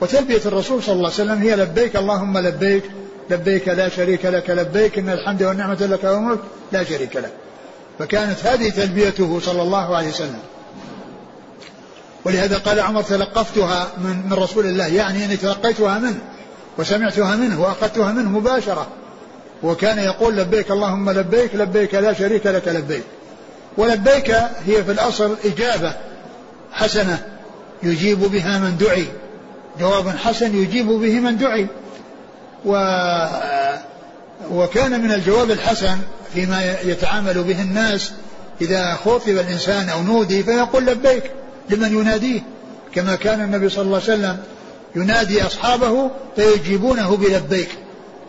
[0.00, 2.84] وتلبية الرسول صلى الله عليه وسلم هي لبيك اللهم لبيك
[3.30, 6.38] لبيك لا شريك لك لبيك إن الحمد والنعمة لك والملك
[6.72, 7.32] لا شريك لك.
[7.98, 10.38] فكانت هذه تلبيته صلى الله عليه وسلم.
[12.24, 16.18] ولهذا قال عمر تلقفتها من, من رسول الله يعني أني تلقيتها منه
[16.78, 18.86] وسمعتها منه وأخذتها منه مباشرة.
[19.62, 23.04] وكان يقول لبيك اللهم لبيك لبيك لا شريك لك لبيك.
[23.76, 24.30] ولبيك
[24.66, 25.92] هي في الأصل إجابة
[26.72, 27.26] حسنة
[27.82, 29.06] يجيب بها من دعي.
[29.80, 31.66] جواب حسن يجيب به من دعي.
[32.64, 32.74] و
[34.50, 35.98] وكان من الجواب الحسن
[36.34, 38.12] فيما يتعامل به الناس
[38.60, 41.30] إذا خطب الإنسان أو نودي فيقول لبيك
[41.70, 42.40] لمن يناديه
[42.94, 44.38] كما كان النبي صلى الله عليه وسلم
[44.96, 47.68] ينادي أصحابه فيجيبونه بلبيك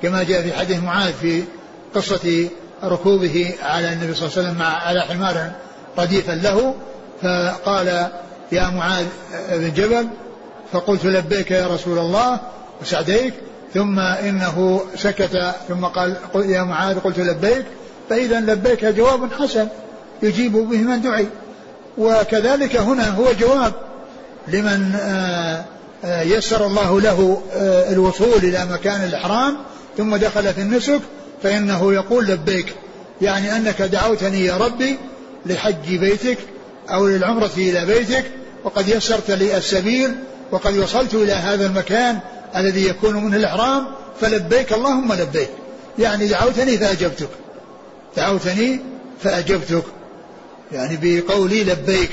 [0.02, 1.44] كما جاء في حديث معاذ في
[1.96, 2.50] قصة
[2.84, 5.52] ركوبه على النبي صلى الله عليه وسلم على حمار
[5.98, 6.76] رديفا له
[7.22, 8.08] فقال
[8.52, 9.06] يا معاذ
[9.52, 10.08] بن جبل
[10.74, 12.40] فقلت لبيك يا رسول الله
[12.82, 13.34] وسعديك.
[13.74, 17.66] ثم إنه سكت ثم قال يا معاذ قلت لبيك.
[18.10, 19.68] فإذا لبيك جواب حسن
[20.24, 21.28] يجيب به من دعي.
[21.98, 23.74] وكذلك هنا هو جواب
[24.48, 24.94] لمن
[26.04, 27.42] يسر الله له
[27.92, 29.58] الوصول إلى مكان الإحرام
[29.98, 31.02] ثم دخل في النسك
[31.44, 32.76] فإنه يقول لبيك
[33.22, 34.98] يعني أنك دعوتني يا ربي
[35.46, 36.38] لحج بيتك
[36.90, 38.26] أو للعمرة إلى بيتك
[38.64, 40.16] وقد يسرت لي السبيل
[40.52, 42.20] وقد وصلت إلى هذا المكان
[42.56, 43.88] الذي يكون منه الإحرام
[44.22, 45.50] فلبيك اللهم لبيك.
[46.00, 47.30] يعني دعوتني فأجبتك.
[48.17, 48.80] دعوتني
[49.23, 49.84] فأجبتك.
[50.71, 52.12] يعني بقولي لبيك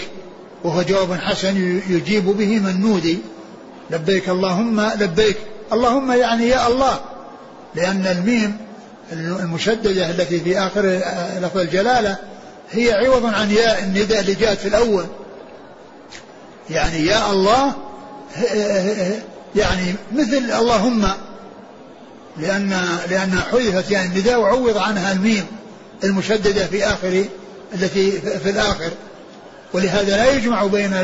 [0.64, 3.18] وهو جواب حسن يجيب به من نودي.
[3.90, 5.36] لبيك اللهم لبيك.
[5.72, 7.00] اللهم يعني يا الله.
[7.74, 8.56] لأن الميم
[9.12, 11.00] المشددة التي في آخر
[11.42, 12.16] لفظ الجلالة
[12.70, 15.04] هي عوض عن ياء النداء اللي جاءت في الأول.
[16.70, 17.74] يعني يا الله
[19.56, 21.08] يعني مثل اللهم
[22.36, 22.80] لأن
[23.10, 25.46] لأنها حذفت يعني النداء وعوض عنها الميم
[26.04, 27.24] المشددة في آخر
[27.74, 28.90] التي في الآخر.
[29.72, 30.94] ولهذا لا يجمع بين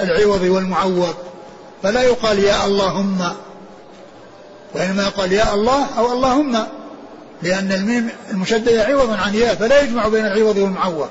[0.00, 1.14] العوض والمعوض.
[1.82, 3.32] فلا يقال يا اللهم
[4.74, 6.58] وإنما يقال يا الله أو اللهم
[7.42, 11.08] لأن الميم المشددة عوض عن ياء فلا يجمع بين العوض والمعوض.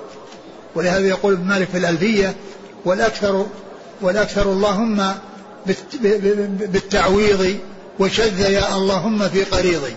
[0.75, 2.35] ولهذا يقول ابن مالك في الألفية
[2.85, 3.45] والأكثر
[4.01, 5.13] والأكثر اللهم
[5.65, 7.57] بالتعويض
[7.99, 9.93] وشذ يا اللهم في قريضي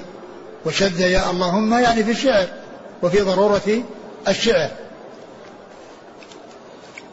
[0.66, 2.46] وشذ يا اللهم يعني في الشعر
[3.02, 3.82] وفي ضرورة
[4.28, 4.70] الشعر.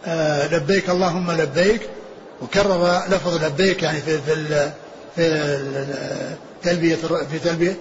[0.05, 1.81] آه لبيك اللهم لبيك.
[2.41, 4.71] وكرر لفظ لبيك يعني في في
[5.15, 6.95] في تلبية
[7.31, 7.77] في تلبية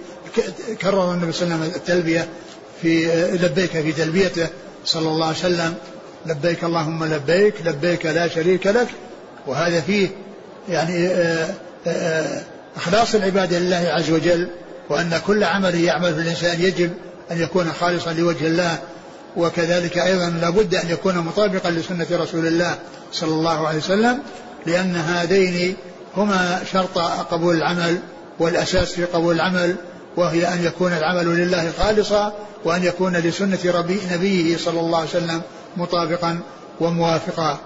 [0.81, 2.27] كرر النبي صلى الله عليه وسلم التلبية
[2.81, 3.07] في
[3.37, 4.47] لبيك في تلبيته
[4.85, 5.75] صلى الله عليه وسلم.
[6.25, 8.87] لبيك اللهم لبيك لبيك لا شريك لك.
[9.47, 10.09] وهذا فيه
[10.69, 11.49] يعني آه،
[11.87, 12.41] آه،
[12.75, 14.47] إخلاص العبادة لله عز وجل
[14.89, 16.91] وأن كل عمل يعمل في الإنسان يجب
[17.31, 18.77] أن يكون خالصا لوجه الله
[19.37, 22.75] وكذلك أيضا لابد أن يكون مطابقا لسنة رسول الله
[23.11, 24.19] صلى الله عليه وسلم
[24.65, 25.75] لأن هذين
[26.17, 26.97] هما شرط
[27.31, 27.99] قبول العمل
[28.39, 29.75] والأساس في قبول العمل
[30.17, 32.33] وهي أن يكون العمل لله خالصا
[32.65, 35.41] وأن يكون لسنة ربي نبيه صلى الله عليه وسلم
[35.77, 36.39] مطابقا
[36.79, 37.57] وموافقا.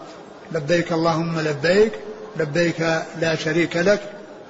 [0.52, 1.92] لبيك اللهم لبيك
[2.38, 2.82] لبيك
[3.20, 4.00] لا شريك لك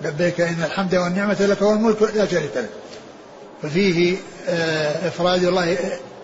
[0.02, 2.70] لبيك إن الحمد والنعمة لك والملك لا شريك لك.
[3.64, 4.18] ففيه
[4.50, 5.78] آه، إفراد الله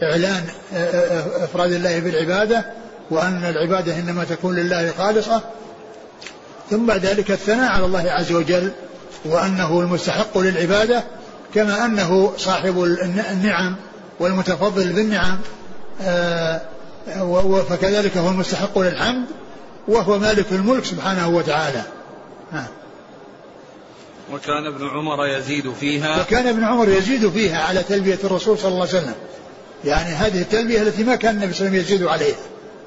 [0.04, 0.44] إعلان
[0.74, 2.66] آه، آه، إفراد الله بالعبادة
[3.12, 5.42] وأن العبادة إنما تكون لله خالصة.
[6.70, 8.72] ثم بعد ذلك الثناء على الله عز وجل
[9.26, 11.04] وأنه المستحق للعبادة
[11.56, 12.84] كما أنه صاحب
[13.32, 13.76] النعم
[14.20, 15.40] والمتفضل بالنعم
[17.70, 19.26] فكذلك هو المستحق للحمد
[19.90, 21.82] وهو مالك الملك سبحانه وتعالى.
[24.34, 26.22] وكان ابن عمر يزيد فيها.
[26.22, 29.14] وكان ابن عمر يزيد فيها على تلبية الرسول صلى الله عليه وسلم.
[29.86, 32.38] يعني هذه التلبية التي ما كان النبي صلى الله عليه وسلم يزيد عليها.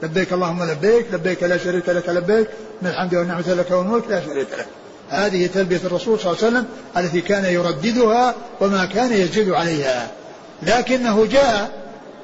[0.02, 2.48] لبيك اللهم لبيك لبيك لا شريك لك لبيك
[2.82, 4.66] من الحمد والنعمة لك والملك لا شريك لك.
[5.08, 10.10] هذه تلبية الرسول صلى الله عليه وسلم التي كان يرددها وما كان يزيد عليها.
[10.62, 11.70] لكنه جاء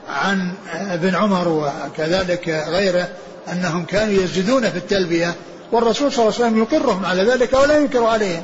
[0.09, 3.09] عن ابن عمر وكذلك غيره
[3.53, 5.35] أنهم كانوا يزيدون في التلبية
[5.73, 8.43] والرسول صلى الله عليه وسلم يقرهم على ذلك ولا ينكر عليهم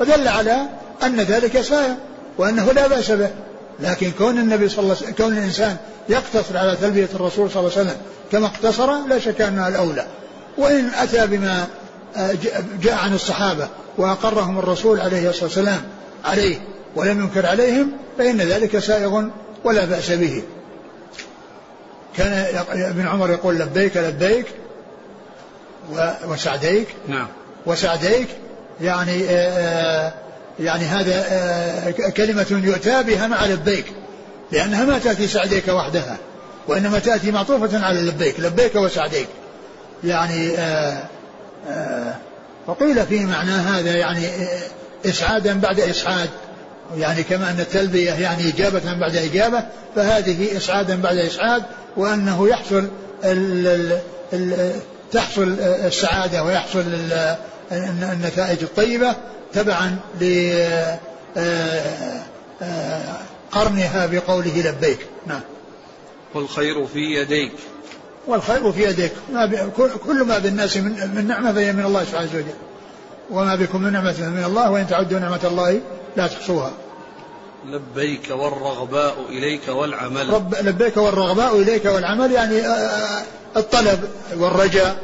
[0.00, 0.56] ودل على
[1.02, 1.94] أن ذلك سائر
[2.38, 3.30] وأنه لا بأس به.
[3.80, 5.76] لكن كون النبي صلى الله عليه وسلم كون الإنسان
[6.08, 7.96] يقتصر على تلبية الرسول صلى الله عليه وسلم
[8.32, 10.06] كما اقتصر لا شك أنها الأولى.
[10.58, 11.66] وإن أتى بما
[12.16, 12.34] آه،
[12.82, 15.82] جاء عن الصحابة وأقرهم الرسول عليه الصلاة والسلام
[16.24, 16.58] عليه
[16.96, 19.24] ولم ينكر عليهم فإن ذلك سائغ
[19.64, 20.42] ولا بأس به.
[22.16, 24.46] كان ابن عمر يقول لبيك لبيك
[26.28, 26.86] وسعديك.
[27.08, 27.26] نعم.
[27.66, 28.28] وسعديك
[28.80, 30.12] يعني آه، آه،
[30.60, 33.84] يعني هذا آه، كلمة يؤتى بها مع لبيك
[34.52, 36.16] لأنها ما تأتي سعديك وحدها
[36.68, 39.28] وإنما تأتي معطوفة على لبيك لبيك وسعديك.
[40.04, 40.56] يعني
[42.66, 44.26] فقيل في معنى هذا يعني
[45.06, 46.28] إسعادا بعد إسعاد.
[46.96, 49.64] يعني كما أن التلبية يعني إجابة بعد إجابة
[49.96, 51.62] فهذه إسعادا بعد إسعاد
[51.96, 52.88] وأنه يحصل
[53.24, 54.00] ال ال
[54.32, 54.72] ال
[55.12, 56.84] تحصل السعادة ويحصل
[57.72, 59.16] النتائج الطيبة
[59.52, 59.96] تبعا
[63.54, 64.98] لقرنها بقوله لبيك.
[65.26, 65.40] نعم.
[66.34, 67.52] والخير في يديك.
[68.26, 69.12] والخير في يديك.
[69.32, 69.70] ما
[70.06, 72.46] كل ما بالناس من, من نعمة فهي من الله سبحانه وتعالى
[73.30, 75.80] وما بكم من نعمة من الله وإن تعدوا نعمة الله
[76.16, 76.72] لا تحصوها.
[77.66, 80.28] لبيك والرغباء إليك والعمل.
[80.28, 82.62] رب لبيك والرغباء إليك والعمل يعني
[83.56, 84.04] الطلب
[84.36, 84.96] والرجاء.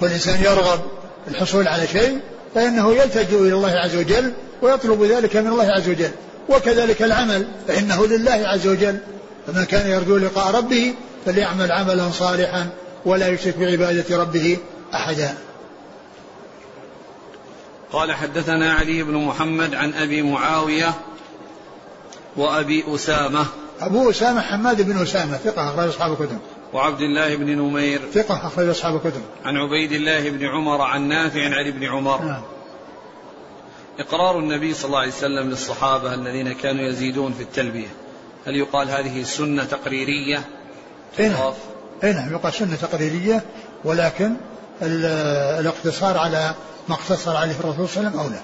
[0.00, 0.80] كل إنسان يرغب
[1.28, 2.20] الحصول على شيء
[2.54, 4.32] فإنه يلتجئ إلى الله عز وجل
[4.62, 6.10] ويطلب ذلك من الله عز وجل.
[6.48, 8.98] وكذلك العمل فإنه لله عز وجل.
[9.46, 10.94] فمن كان يرجو لقاء ربه
[11.26, 12.68] فليعمل عملا صالحا
[13.04, 14.56] ولا يشرك بعبادة ربه
[14.94, 15.34] أحدا.
[17.92, 20.94] قال حدثنا علي بن محمد عن أبي معاوية
[22.36, 23.46] وأبي أسامة.
[23.80, 26.38] أبو أسامة حماد بن أسامة ثقة أخرج أصحاب الكتب.
[26.72, 28.00] وعبد الله بن نمير.
[28.14, 29.22] ثقة أخرج أصحاب الكتب.
[29.44, 32.22] عن عبيد الله بن عمر عن نافع عن ابن عمر.
[32.22, 32.42] نعم.
[33.98, 37.88] إقرار النبي صلى الله عليه وسلم للصحابة الذين كانوا يزيدون في التلبية.
[38.46, 40.44] هل يقال هذه سنة تقريرية؟
[41.20, 41.52] أي نعم.
[42.02, 43.42] نعم يقال سنة تقريرية
[43.84, 44.36] ولكن
[44.82, 46.54] الاقتصار على
[46.88, 48.42] ما اقتصر عليه الرسول صلى الله عليه وسلم أولى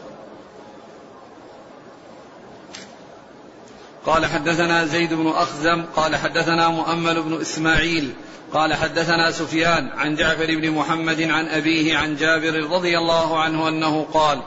[4.07, 8.15] قال حدثنا زيد بن أخزم قال حدثنا مؤمل بن إسماعيل
[8.53, 14.07] قال حدثنا سفيان عن جعفر بن محمد عن أبيه عن جابر رضي الله عنه أنه
[14.15, 14.43] قال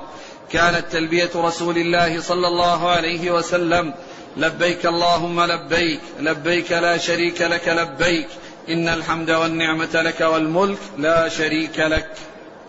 [0.51, 3.93] كانت تلبية رسول الله صلى الله عليه وسلم
[4.37, 8.27] لبيك اللهم لبيك لبيك لا شريك لك لبيك
[8.69, 12.09] إن الحمد والنعمة لك والملك لا شريك لك.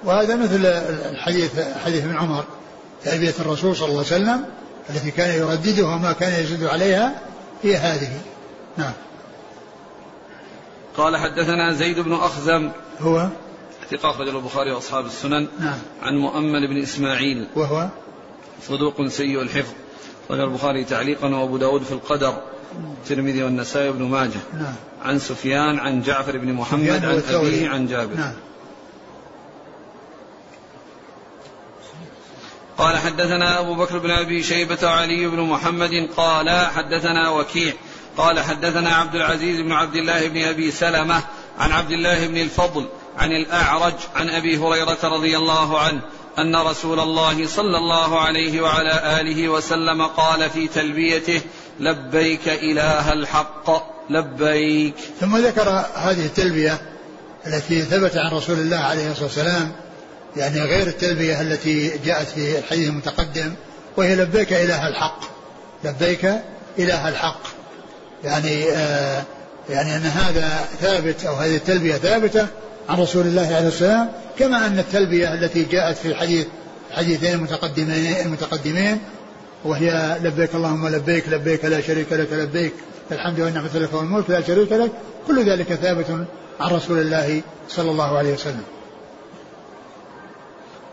[0.04, 0.66] وهذا مثل
[1.10, 2.44] الحديث حديث ابن عمر
[3.04, 4.44] تلبية الرسول صلى الله عليه وسلم
[4.90, 7.20] التي كان يرددها وما كان يزيد عليها
[7.62, 8.20] هي هذه.
[8.76, 8.92] نعم.
[10.96, 12.70] قال حدثنا زيد بن أخزم
[13.00, 13.28] هو؟
[13.90, 15.78] ثقة أخرج البخاري وأصحاب السنن نعم.
[16.02, 17.46] عن مؤمل بن إسماعيل.
[17.56, 17.88] وهو؟
[18.68, 19.72] صدوق سيء الحفظ.
[20.30, 22.42] أخرج البخاري تعليقا وأبو داود في القدر
[23.02, 24.40] الترمذي والنسائي وابن ماجه.
[24.54, 24.74] نعم.
[25.04, 27.22] عن سفيان عن جعفر بن محمد عن.
[27.28, 28.16] أبيه عن جابر.
[28.16, 28.34] نعم.
[32.78, 37.72] قال حدثنا أبو بكر بن أبي شيبة وعلي بن محمد قال حدثنا وكيع
[38.16, 41.22] قال حدثنا عبد العزيز بن عبد الله بن أبي سلمة
[41.58, 42.86] عن عبد الله بن الفضل
[43.18, 46.00] عن الأعرج عن أبي هريرة رضي الله عنه
[46.38, 51.40] أن رسول الله صلى الله عليه وعلى آله وسلم قال في تلبيته
[51.80, 53.91] لبيك إله الحق.
[54.10, 54.94] لبيك.
[55.20, 56.78] ثم ذكر هذه التلبية
[57.46, 59.72] التي ثبت عن رسول الله عليه الصلاة والسلام
[60.36, 63.54] يعني غير التلبية التي جاءت في الحديث المتقدم
[63.96, 65.20] وهي لبيك إله الحق.
[65.84, 66.24] لبيك
[66.78, 67.40] إله الحق.
[68.24, 69.22] يعني آه
[69.70, 72.46] يعني أن هذا ثابت أو هذه التلبية ثابتة
[72.88, 76.46] عن رسول الله عليه السلام كما أن التلبية التي جاءت في الحديث
[76.90, 78.98] الحديثين المتقدمين المتقدمين
[79.64, 82.72] وهي لبيك اللهم لبيك لبيك لا شريك لك لبيك
[83.12, 84.92] الحمد والنعمة لك والملك لا شريك لك
[85.26, 86.26] كل ذلك ثابت
[86.60, 88.64] عن رسول الله صلى الله عليه وسلم.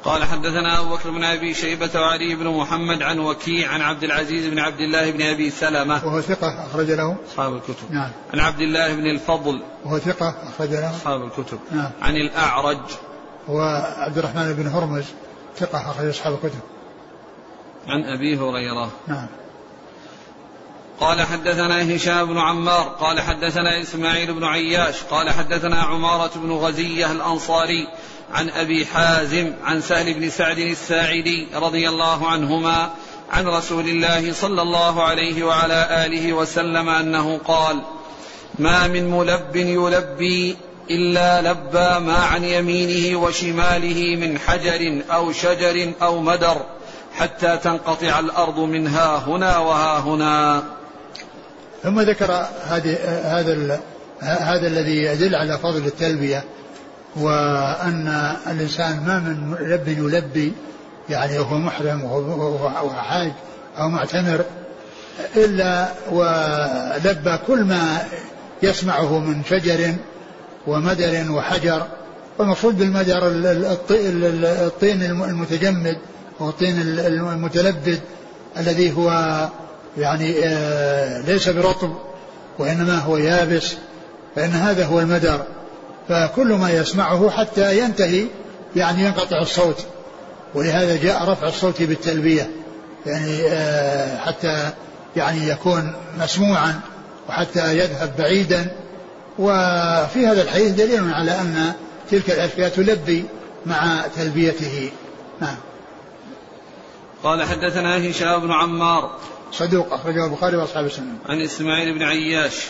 [0.03, 4.47] قال حدثنا أبو بكر بن أبي شيبة وعلي بن محمد عن وكيع عن عبد العزيز
[4.47, 6.05] بن عبد الله بن أبي سلمة.
[6.05, 7.15] وهو ثقة أخرج له.
[7.31, 7.91] أصحاب الكتب.
[7.91, 8.11] نعم.
[8.33, 9.61] عن عبد الله بن الفضل.
[9.85, 10.89] وهو ثقة أخرج له.
[10.89, 11.59] أصحاب الكتب.
[11.71, 11.91] نعم.
[12.01, 12.81] عن الأعرج.
[13.49, 13.61] هو
[13.97, 15.05] عبد الرحمن بن هرمز
[15.57, 16.59] ثقة أخرج أصحاب الكتب.
[17.87, 18.91] عن أبي هريرة.
[19.07, 19.27] نعم.
[20.99, 27.11] قال حدثنا هشام بن عمار قال حدثنا إسماعيل بن عياش قال حدثنا عمارة بن غزية
[27.11, 27.87] الأنصاري
[28.33, 32.89] عن أبي حازم عن سهل بن سعد الساعدي رضي الله عنهما
[33.31, 37.81] عن رسول الله صلى الله عليه وعلى آله وسلم أنه قال
[38.59, 40.57] ما من ملب يلبي
[40.91, 46.61] إلا لبى ما عن يمينه وشماله من حجر أو شجر أو مدر
[47.15, 50.63] حتى تنقطع الأرض من ها هنا وها هنا.
[51.83, 52.31] ثم ذكر
[52.69, 53.79] هذه هذا
[54.21, 56.43] هذا الذي يدل على فضل التلبية
[57.15, 60.53] وأن الإنسان ما من لب يلبي
[61.09, 63.31] يعني وهو محرم وهو حاج
[63.79, 64.45] أو معتمر
[65.35, 67.97] إلا ولبى كل ما
[68.63, 69.93] يسمعه من شجر
[70.67, 71.87] ومدر وحجر
[72.37, 75.97] والمقصود بالمدر ال- ال- الطي- ال- ال- الطين الم- المتجمد
[76.39, 77.99] والطين ال- المتلبد
[78.57, 79.09] الذي هو
[79.97, 81.93] يعني آه، ليس برطب
[82.59, 83.73] وإنما هو يابس
[84.35, 85.41] فإن هذا هو المدر
[86.09, 88.25] فكل ما يسمعه حتى ينتهي
[88.75, 89.85] يعني ينقطع الصوت.
[90.55, 92.49] ولهذا جاء رفع الصوت بالتلبية.
[93.05, 94.69] يعني آه، حتى
[95.15, 96.79] يعني يكون مسموعا
[97.29, 98.71] وحتى يذهب بعيدا.
[99.39, 101.73] وفي هذا الحديث دليل على أن
[102.11, 103.25] تلك الأشياء تلبي
[103.65, 104.91] مع تلبيته.
[105.41, 105.55] نعم.
[107.23, 109.11] قال حدثنا هشام بن عمار
[109.51, 111.13] صدوق أخرجه البخاري وأصحاب السنة.
[111.25, 112.67] عن إسماعيل بن عياش.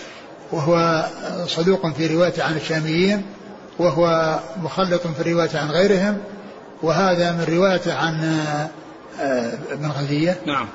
[0.51, 1.05] وهو
[1.47, 3.25] صدوق في روايته عن الشاميين
[3.79, 6.17] وهو مخلط في روايته عن غيرهم
[6.83, 8.23] وهذا من روايته عن
[9.21, 10.37] آه، ابن غزية.
[10.45, 10.67] نعم.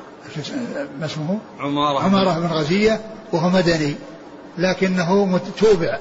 [1.01, 1.99] ما اسمه؟ عمارة.
[1.99, 3.01] عمارة بن غزية
[3.33, 3.95] وهو مدني
[4.59, 5.99] لكنه متوبع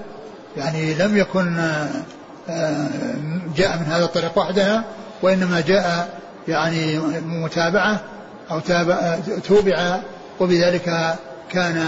[0.57, 1.89] يعني لم يكن آه،
[2.49, 2.89] آه،
[3.57, 4.83] جاء من هذا الطريق وحدها
[5.21, 8.01] وإنما جاء يعني متابعة
[8.53, 9.99] أو تابع توبع
[10.39, 11.15] وبذلك
[11.49, 11.85] كان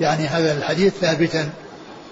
[0.00, 1.50] يعني هذا الحديث ثابتا.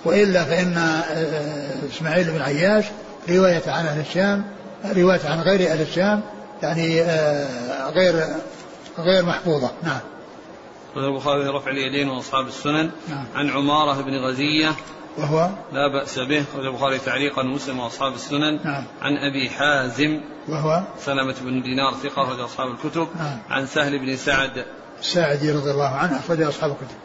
[0.04, 2.84] وإلا فإن آه، إسماعيل بن عياش
[3.28, 4.44] رواية عن أهل الشام
[4.96, 6.20] رواية عن غير أهل الشام
[6.62, 8.24] يعني آه، غير
[8.98, 9.70] غير محفوظة.
[9.82, 10.00] نعم.
[10.96, 12.90] البخاري رفع اليدين وأصحاب السنن.
[13.08, 13.24] نعم.
[13.34, 14.72] عن عمارة بن غزية
[15.18, 16.44] وهو لا بأس به.
[16.52, 18.64] أخرج البخاري تعليقا مسلم وأصحاب السنن.
[18.64, 18.84] نعم.
[19.02, 23.08] عن أبي حازم وهو سلمة بن دينار ثقة أخرج أصحاب الكتب.
[23.18, 23.38] نعم.
[23.50, 24.64] عن سهل بن سعد.
[25.00, 26.96] الساعدي رضي الله عنه أخرج أصحاب الكتب.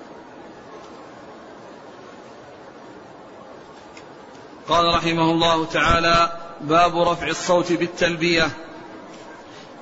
[4.70, 8.48] قال رحمه الله تعالى باب رفع الصوت بالتلبية.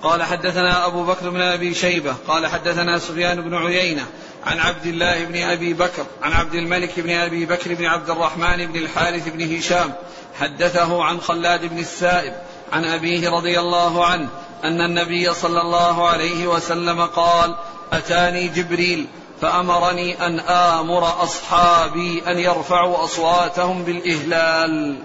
[0.02, 4.06] قال حدثنا أبو بكر بن أبي شيبة قال حدثنا سفيان بن عيينة
[4.46, 8.66] عن عبد الله بن أبي بكر عن عبد الملك بن أبي بكر بن عبد الرحمن
[8.66, 9.94] بن الحارث بن هشام
[10.39, 12.34] حدثه عن خلاد بن السائب
[12.74, 14.30] عن أبيه رضي الله عنه
[14.64, 17.56] أن النبي صلى الله عليه وسلم قال
[17.94, 19.08] أتاني جبريل
[19.42, 24.98] فأمرني أن آمر أصحابي أن يرفعوا أصواتهم بالإهلال.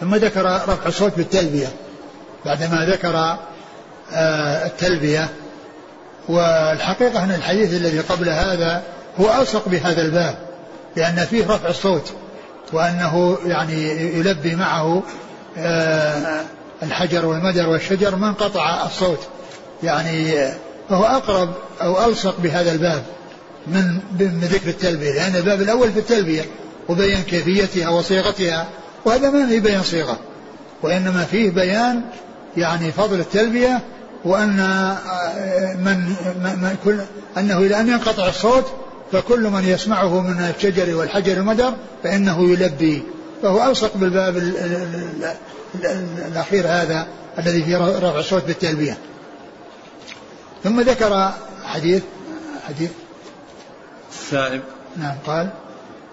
[0.00, 1.68] ثم ذكر رفع الصوت بالتلبية.
[2.44, 3.38] بعدما ذكر
[4.12, 5.30] آه، التلبية
[6.28, 8.82] والحقيقة أن الحديث الذي قبل هذا
[9.20, 10.38] هو ألصق بهذا الباب
[10.96, 12.12] لأن فيه رفع الصوت
[12.72, 15.02] وأنه يعني يلبي معه
[15.58, 16.40] آه،
[16.82, 19.28] الحجر والمدر والشجر ما انقطع الصوت.
[19.82, 20.32] يعني
[20.88, 21.50] فهو أقرب
[21.82, 23.02] أو ألصق بهذا الباب
[23.66, 26.42] من من ذكر التلبية لأن الباب الأول في التلبية
[26.88, 28.66] وبيان كيفيتها وصيغتها
[29.04, 30.18] وهذا ما فيه بيان صيغة
[30.82, 32.02] وإنما فيه بيان
[32.56, 33.80] يعني فضل التلبية
[34.26, 35.98] وأن آه، من,
[36.42, 37.00] من كل
[37.38, 38.64] أنه إلى أن ينقطع الصوت
[39.12, 43.02] فكل من يسمعه من الشجر والحجر المدر فإنه يلبي.
[43.42, 44.36] فهو ألصق بالباب
[46.28, 47.06] الأخير هذا
[47.38, 48.98] الذي فيه رفع الصوت بالتلبية.
[50.64, 51.32] ثم ذكر
[51.64, 52.02] حديث
[52.68, 52.90] حديث.
[54.10, 54.62] السائب
[54.96, 55.50] نعم قال.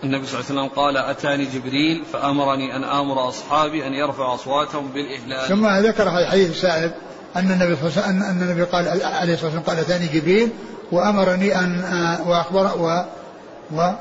[0.04, 4.88] النبي صلى الله عليه وسلم قال أتاني جبريل فأمرني أن آمر أصحابي أن يرفعوا أصواتهم
[4.88, 5.48] بالإهلال.
[5.48, 6.92] ثم ذكر الحديث السائب
[7.36, 10.50] أن النبي صلى الله عليه وسلم أن النبي قال عليه الصلاة والسلام قال أتاني جبريل
[10.92, 11.84] وأمرني أن
[12.26, 13.04] وأخبر و,
[13.78, 13.92] و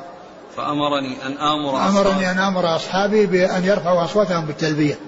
[0.57, 4.99] فأمرني أن آمر أمرني أن آمر أصحابي بأن يرفعوا أصواتهم بالتلبية.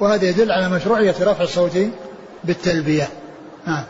[0.00, 1.78] وهذا يدل على مشروعية رفع الصوت
[2.44, 3.08] بالتلبية.
[3.66, 3.84] نعم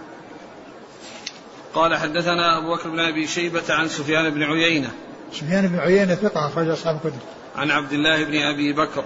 [1.74, 4.90] قال حدثنا أبو بكر بن أبي شيبة عن سفيان بن عيينة.
[5.32, 7.18] سفيان بن عيينة ثقة أخرج أصحاب الكتب.
[7.56, 9.04] عن عبد الله بن أبي بكر.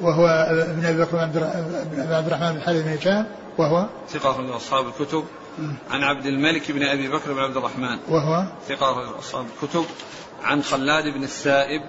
[0.00, 1.22] وهو ابن أبي بكر بن
[2.12, 3.26] عبد الرحمن بن حارث بن هشام.
[3.58, 5.24] وهو ثقة أصحاب الكتب.
[5.90, 7.98] عن عبد الملك بن أبي بكر بن عبد الرحمن.
[8.08, 9.84] وهو ثقة أصحاب الكتب.
[10.42, 11.82] عن خلاد بن السائب.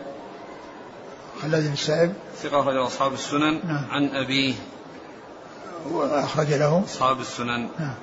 [1.42, 2.14] خلاد بن السائب.
[2.44, 3.60] ثقة أخرج أصحاب السنن.
[3.68, 3.86] نعم.
[3.92, 4.54] عن أبيه.
[5.92, 6.84] وأخرج له.
[6.86, 7.70] أصحاب السنن.
[7.80, 7.96] نعم.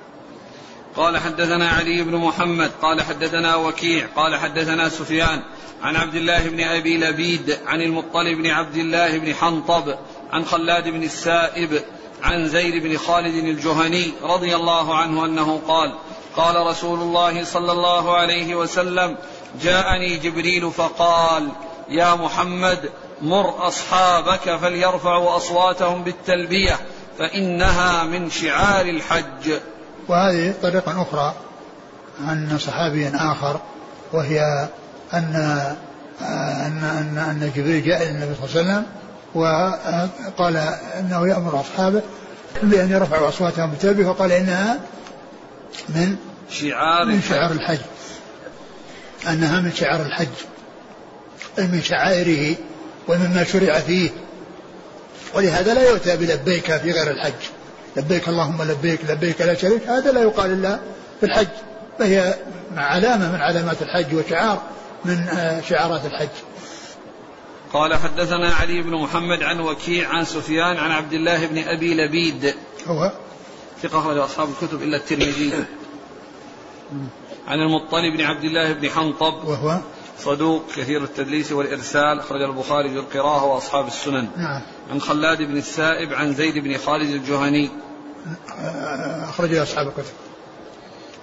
[0.97, 2.71] قال حدثنا علي بن محمد.
[2.83, 4.07] قال حدثنا وكيع.
[4.17, 5.43] قال حدثنا سفيان.
[5.83, 7.59] عن عبد الله بن أبي لبيد.
[7.67, 9.95] عن المطلب بن عبد الله بن حنطب.
[10.33, 11.83] عن خلاد بن السائب.
[12.25, 15.95] عن زيد بن خالد الجهني رضي الله عنه أنه قال
[16.37, 19.17] قال رسول الله صلى الله عليه وسلم
[19.63, 21.49] جاءني جبريل فقال
[21.89, 22.91] يا محمد
[23.23, 26.79] مر أصحابك فليرفعوا أصواتهم بالتلبية
[27.19, 29.53] فإنها من شعار الحج.
[30.09, 31.35] وهذه طريقة أخرى
[32.27, 33.61] عن صحابي آخر
[34.13, 34.69] وهي
[35.15, 35.35] أن
[36.21, 38.87] أن أن, أن جبريل جاء النبي صلى الله عليه وسلم
[39.35, 40.57] وقال
[40.99, 42.03] أنه يأمر أصحابه
[42.63, 44.81] بأن يرفعوا أصواتهم بالتلبية وقال إنها
[45.89, 46.17] من
[46.51, 47.79] شعار من شعار الحج.
[49.29, 50.29] أنها من شعار الحج.
[51.59, 52.57] من شعائره
[53.09, 54.11] ومما شرع فيه.
[55.35, 57.33] ولهذا لا يؤتى بلبيك في غير الحج.
[57.97, 59.89] لبيك اللهم لبيك لبيك لا شريك.
[59.89, 60.79] هذا لا يقال إلا
[61.21, 61.49] في الحج.
[61.99, 62.35] فهي
[62.77, 64.63] علامة من علامات الحج وشعار
[65.05, 66.29] من آه، شعارات الحج.
[67.75, 72.55] قال حدثنا علي بن محمد عن وكيع عن سفيان عن عبد الله بن أبي لبيد.
[72.87, 73.13] هو؟
[73.83, 75.65] ثقة أخرج أصحاب الكتب إلا الترمذي.
[77.49, 79.45] عن المطلب بن عبد الله بن حنطب.
[79.45, 79.79] وهو؟
[80.19, 84.29] صدوق كثير التدليس والإرسال أخرج البخاري في القراءة وأصحاب السنن.
[84.37, 84.63] نعم.
[84.91, 87.71] عن خلاد بن السائب عن زيد بن خالد الجهني.
[89.29, 90.13] أخرج أصحاب الكتب.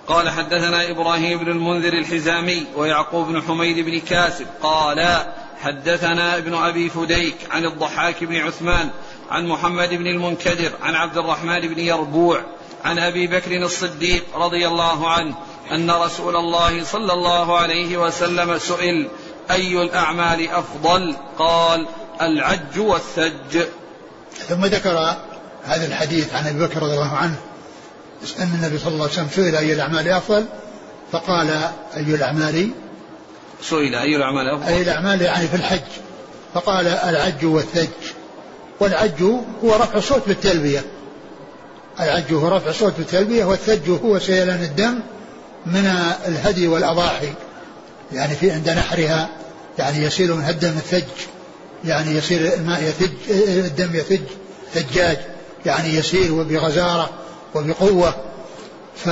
[0.08, 4.48] قال حدثنا إبراهيم بن المنذر الحزامي ويعقوب بن حميد بن كاسب.
[4.62, 5.26] قال
[5.62, 8.90] حدثنا ابن أبي فديك عن الضحاك بن عثمان
[9.32, 12.42] عن محمد بن المنكدر عن عبد الرحمن بن يربوع
[12.86, 15.36] عن أبي بكر الصديق رضي الله عنه
[15.72, 19.08] أن رسول الله صلى الله عليه وسلم سئل
[19.52, 21.88] أي الأعمال أفضل؟ قال
[22.22, 23.62] العج والثج.
[24.50, 25.16] ثم ذكر
[25.64, 27.36] هذا الحديث عن أبي بكر رضي الله عنه
[28.40, 30.46] أن النبي صلى الله عليه وسلم سئل أي الأعمال أفضل؟
[31.12, 31.50] فقال
[31.96, 32.72] أي الأعمال
[33.62, 35.82] سئل أي الأعمال أفضل؟ أي الأعمال يعني في الحج.
[36.54, 37.88] فقال العج والثج.
[38.80, 39.24] والعج
[39.64, 40.84] هو رفع الصوت بالتلبية.
[42.00, 45.00] العج هو رفع الصوت بالتلبية والثج هو سيلان الدم
[45.66, 45.86] من
[46.28, 47.34] الهدي والأضاحي.
[48.12, 49.30] يعني في عند نحرها
[49.80, 51.26] يعني يسيل من الدم الثج.
[51.86, 53.32] يعني يصير الماء يثج
[53.66, 54.22] الدم يثج.
[54.74, 55.18] ثجاج.
[55.66, 57.10] يعني يسير وبغزارة
[57.56, 58.16] وبقوة.
[58.96, 59.08] ف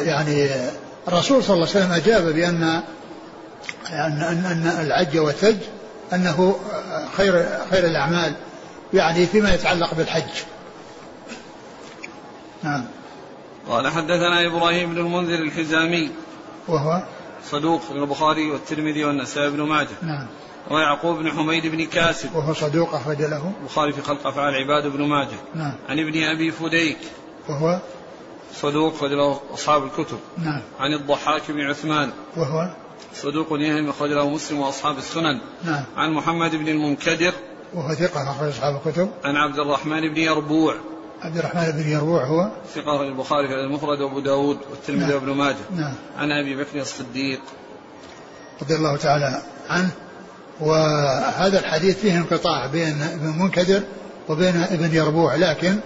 [0.00, 0.48] يعني
[1.08, 2.82] الرسول صلى الله عليه وسلم أجاب بأن
[3.90, 5.56] أن أن, أن العج والثج
[6.12, 6.56] أنه
[7.16, 8.34] خير خير الأعمال
[8.94, 10.42] يعني فيما يتعلق بالحج.
[12.62, 12.84] نعم.
[13.68, 16.10] قال حدثنا إبراهيم بن المنذر الحزامي
[16.68, 17.02] وهو؟
[17.50, 19.96] صدوق في البخاري والترمذي والنسائي بن ماجه.
[20.02, 20.26] نعم.
[20.70, 22.34] ويعقوب بن حميد بن كاسب.
[22.34, 23.52] وهو صدوق أخرج له.
[23.60, 25.36] البخاري في خلق أفعال عباد بن ماجه.
[25.54, 25.74] نعم.
[25.88, 26.98] عن ابن أبي فديك.
[27.48, 27.78] وهو؟
[28.54, 30.18] صدوق أخرج له أصحاب الكتب.
[30.38, 30.62] نعم.
[30.80, 32.10] عن الضحاك بن عثمان.
[32.36, 32.83] وهو؟
[33.14, 35.40] صدوق يهم أخرج له مسلم وأصحاب السنن.
[35.64, 35.84] نعم.
[35.96, 37.32] عن محمد بن المنكدر.
[37.74, 39.10] وهو ثقة أخرج أصحاب الكتب.
[39.24, 40.74] عن عبد الرحمن بن يربوع.
[41.22, 42.50] عبد الرحمن بن يروع هو.
[42.74, 45.14] ثقة البخاري في المفرد وأبو داود والترمذي نعم.
[45.14, 45.56] وابن ماجه.
[45.76, 45.94] نعم.
[46.18, 47.40] عن أبي بكر الصديق.
[48.62, 49.90] رضي الله تعالى عنه.
[50.60, 53.82] وهذا الحديث فيه انقطاع بين ابن منكدر
[54.28, 55.78] وبين ابن يربوع لكن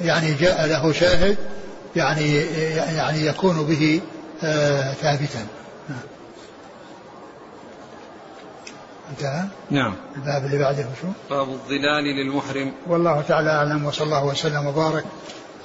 [0.00, 1.36] يعني جاء له شاهد
[1.96, 2.36] يعني
[2.96, 4.00] يعني يكون به
[4.42, 5.46] آه ثابتا
[5.88, 5.98] نعم.
[9.10, 9.94] انتهى؟ نعم.
[10.16, 12.72] الباب اللي بعده شو؟ باب الظلال للمحرم.
[12.86, 15.04] والله تعالى أعلم وصلى الله وسلم وبارك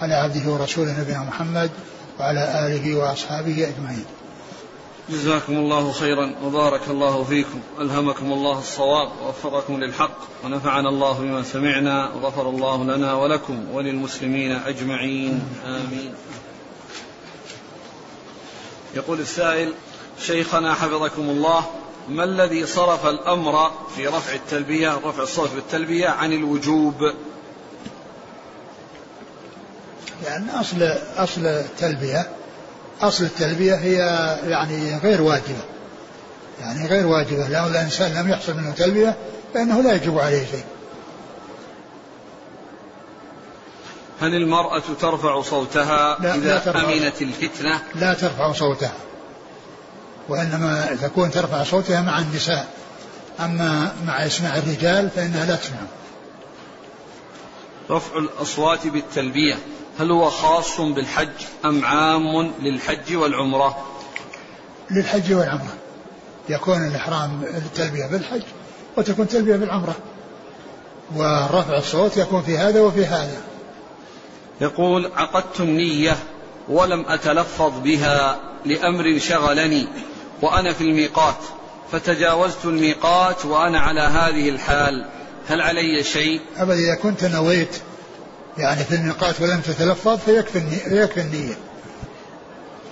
[0.01, 1.71] على عبده ورسوله نبينا محمد
[2.19, 4.05] وعلى آله وأصحابه أجمعين.
[5.09, 7.59] جزاكم الله خيرا وبارك الله فيكم.
[7.79, 15.43] ألهمكم الله الصواب ووفقكم للحق ونفعنا الله بما سمعنا وغفر الله لنا ولكم وللمسلمين أجمعين.
[15.65, 16.13] آمين.
[18.95, 19.73] يقول السائل
[20.19, 21.65] شيخنا حفظكم الله
[22.09, 26.95] ما الذي صرف الأمر في رفع التلبية رفع الصوت بالتلبية عن الوجوب؟
[30.23, 30.83] لأن أصل
[31.17, 32.29] أصل التلبية
[33.01, 33.95] أصل التلبية هي
[34.43, 35.63] يعني غير واجبة.
[36.59, 37.49] يعني غير واجبة.
[37.49, 39.15] لو الإنسان لم يحصل منه تلبية
[39.53, 40.63] فإنه لا يجب عليه شيء.
[44.21, 46.93] هل المرأة ترفع صوتها لا، لا إذا ترفع.
[46.93, 48.93] أمنت الفتنة؟ لا ترفع صوتها.
[50.31, 52.67] وإنما تكون ترفع صوتها مع النساء.
[53.39, 55.79] أما مع إسماع الرجال فإنها لا تسمع.
[57.89, 59.55] رفع الأصوات بالتلبية.
[59.99, 61.29] هل هو خاص بالحج
[61.65, 63.85] أم عام للحج والعمرة؟
[64.91, 65.73] للحج والعمرة.
[66.49, 68.43] يكون الإحرام التلبية بالحج
[68.97, 69.95] وتكون تلبية بالعمرة.
[71.15, 73.41] ورفع الصوت يكون في هذا وفي هذا.
[74.61, 76.17] يقول عقدت النية
[76.69, 79.87] ولم أتلفظ بها لأمر شغلني.
[80.41, 81.37] وأنا في الميقات
[81.91, 85.05] فتجاوزت الميقات وأنا على هذه الحال.
[85.47, 87.75] هل علي شيء؟ أبدا إذا كنت نويت
[88.57, 91.53] يعني في الميقات ولم تتلفظ فيكفي فيكفي النية.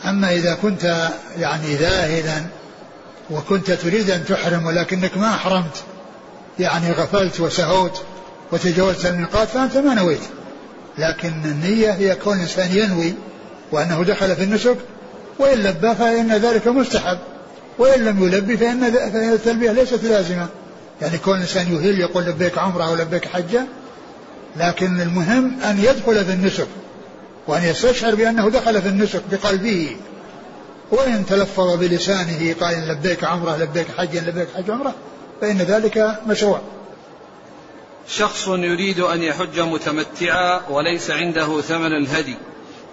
[0.06, 2.46] أما إذا كنت يعني ذاهلا
[3.32, 5.84] وكنت تريد أن تحرم ولكنك ما أحرمت
[6.60, 8.04] يعني غفلت وسهوت
[8.52, 10.24] وتجاوزت الميقات فأنت ما نويت.
[10.98, 13.14] لكن النية هي كون الإنسان ينوي
[13.72, 14.78] وأنه دخل في النسك
[15.40, 17.20] وإن لبى فإن ذلك مستحب.
[17.80, 20.48] وإن لم يلبي فإن فإن التلبية ليست لازمة.
[21.02, 23.66] يعني كون الإنسان يهل يقول لبيك عمرة أو لبيك حجة
[24.58, 26.68] لكن المهم أن يدخل في النسك
[27.48, 29.98] وأن يستشعر بأنه دخل في النسك بقلبه.
[30.92, 34.94] وإن تلفظ بلسانه قال لبيك عمرة لبيك حجا لبيك حج عمرة
[35.42, 36.62] فإن ذلك مشروع.
[38.08, 42.36] شخص يريد أن يحج متمتعا وليس عنده ثمن الهدي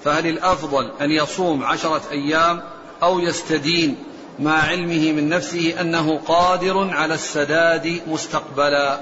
[0.04, 2.62] فهل الأفضل أن يصوم عشرة أيام
[3.02, 3.96] أو يستدين
[4.38, 8.98] مع علمه من نفسه أنه قادر على السداد مستقبلا.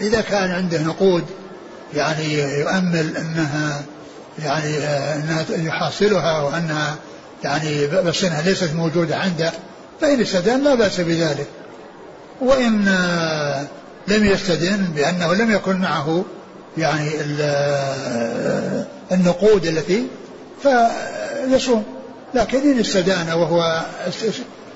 [0.00, 1.24] إذا كان عنده نقود
[1.94, 3.82] يعني يؤمل أنها
[4.38, 4.78] يعني
[5.14, 6.96] أنها يحصلها وأنها
[7.44, 9.52] يعني بس أنها ليست موجودة عنده
[10.00, 11.46] فإن استدان لا بأس بذلك.
[12.40, 13.66] وإن آه،
[14.08, 16.24] لم يستدن بأنه لم يكن معه
[16.78, 20.06] يعني آه، النقود التي
[20.62, 21.99] فيصوم.
[22.34, 23.86] لكن إن استدان وهو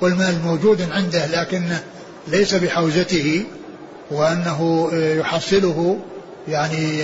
[0.00, 1.62] والمال موجود عنده لكن
[2.28, 3.44] ليس بحوزته
[4.10, 5.98] وأنه يحصله
[6.48, 7.02] يعني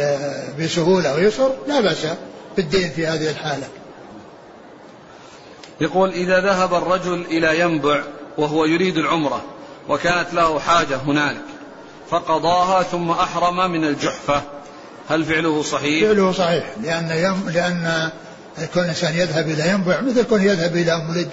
[0.60, 2.06] بسهولة ويسر لا بأس
[2.56, 3.66] بالدين في هذه الحالة
[5.80, 8.02] يقول إذا ذهب الرجل إلى ينبع
[8.38, 9.44] وهو يريد العمرة
[9.88, 11.44] وكانت له حاجة هنالك
[12.10, 14.42] فقضاها ثم أحرم من الجحفة
[15.08, 18.10] هل فعله صحيح؟ فعله صحيح لأن يم لأن
[18.74, 21.28] كل إنسان يذهب إلى ينبع مثل كون يذهب إلى ملج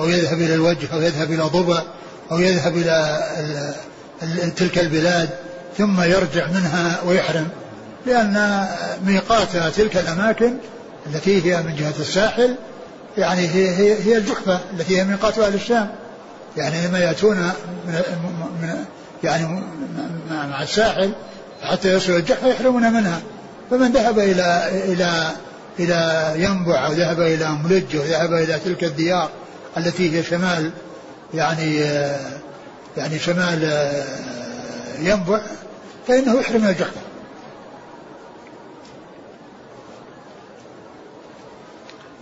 [0.00, 1.82] أو يذهب إلى الوجه أو يذهب إلى ضبع
[2.32, 3.20] أو يذهب إلى
[4.56, 5.28] تلك البلاد
[5.78, 7.48] ثم يرجع منها ويحرم.
[8.06, 8.66] لأن
[9.06, 10.56] ميقات تلك الأماكن
[11.06, 12.54] التي هي من جهة الساحل
[13.18, 15.90] يعني هي هي, هي الجحفة التي هي ميقات أهل الشام.
[16.56, 17.36] يعني لما يأتون
[17.86, 18.02] من,
[18.62, 18.84] من
[19.24, 19.62] يعني
[20.30, 21.12] مع مع الساحل
[21.62, 23.20] حتى يصلوا الجحفة يحرمون منها.
[23.70, 25.30] فمن ذهب إلى إلى
[25.78, 29.30] إلى ينبع أو ذهب إلى ملج أو ذهب إلى تلك الديار
[29.76, 30.70] التي هي شمال
[31.34, 31.76] يعني
[32.96, 33.62] يعني شمال
[34.98, 35.40] ينبع
[36.08, 37.00] فإنه يحرم الجحفة.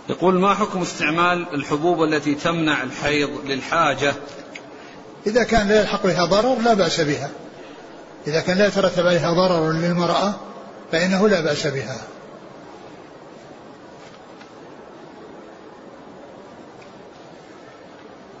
[0.09, 4.13] يقول ما حكم استعمال الحبوب التي تمنع الحيض للحاجة؟
[5.27, 7.29] إذا كان لا يلحق بها ضرر لا بأس بها.
[8.27, 10.33] إذا كان لا يترتب عليها ضرر للمرأة
[10.91, 11.97] فإنه لا بأس بها.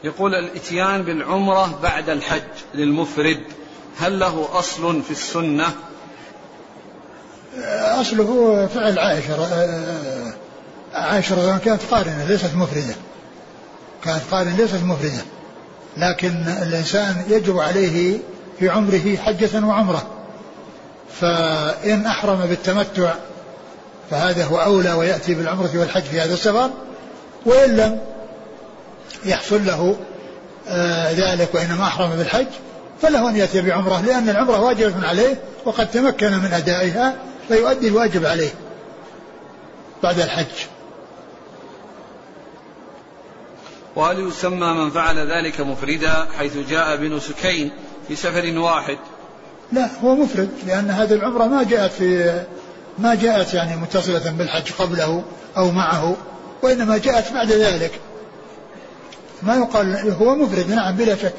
[0.03, 2.41] يقول الإتيان بالعمرة بعد الحج
[2.73, 3.43] للمفرد
[3.99, 5.65] هل له أصل في السنة؟
[8.01, 10.33] أصله فعل عائشة آه،
[10.93, 12.95] عائشة رضي كانت قارنة ليست مفردة.
[14.03, 15.23] كانت قارنة ليست مفردة.
[15.97, 18.17] لكن الإنسان يجب عليه
[18.59, 20.07] في عمره حجة وعمرة.
[21.19, 23.13] فإن أحرم بالتمتع
[24.11, 26.69] فهذا هو أولى ويأتي بالعمرة والحج في هذا السفر.
[27.45, 28.12] وإن لم
[29.25, 29.95] يحصل له
[30.67, 32.47] آه ذلك وإنما أحرم بالحج
[33.01, 37.15] فله أن يأتي بعمرة لأن العمرة واجبة عليه وقد تمكن من أدائها
[37.47, 38.49] فيؤدي الواجب عليه
[40.03, 40.45] بعد الحج.
[43.95, 47.71] وهل يسمى من فعل ذلك مفردا حيث جاء بنسكين
[48.07, 48.97] في سفر واحد؟
[49.71, 52.41] لا هو مفرد لأن هذه العمرة ما جاءت في
[52.99, 55.23] ما جاءت يعني متصلة بالحج قبله
[55.57, 56.15] أو معه
[56.61, 57.91] وإنما جاءت بعد ذلك.
[59.45, 61.35] ما يقال هو مفرد نعم بلا شك.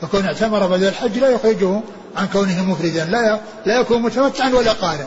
[0.00, 1.80] فكون اعتمر بعد الحج لا يخرجه
[2.16, 5.06] عن كونه مفردا لا لا يكون متمتعا ولا قارئ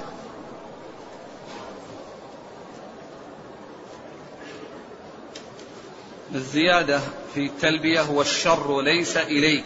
[6.35, 6.99] الزيادة
[7.33, 9.65] في التلبية والشر ليس إليك.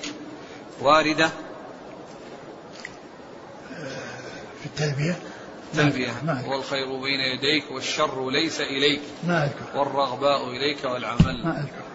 [0.82, 1.30] واردة؟
[4.60, 5.20] في التلبية؟
[5.74, 6.12] تلبية.
[6.48, 9.02] والخير بين يديك والشر ليس إليك.
[9.24, 9.80] ما أذكر.
[9.80, 11.44] والرغباء إليك والعمل.
[11.44, 11.89] ما أذكر.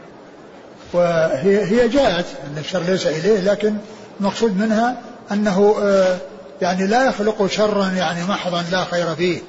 [0.95, 3.76] وهي هي جاءت أن الشر ليس إليه لكن
[4.20, 4.97] المقصود منها
[5.32, 6.18] أنه آه،
[6.62, 9.40] يعني لا يخلق شرا يعني محضا لا خير فيه.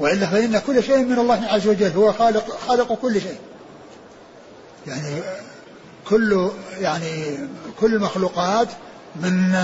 [0.00, 3.38] وإلا فإن كل شيء من الله عز وجل هو خالق خالق كل شيء.
[4.86, 5.22] يعني
[6.08, 6.50] كل
[6.80, 7.38] يعني
[7.80, 8.68] كل المخلوقات
[9.16, 9.54] من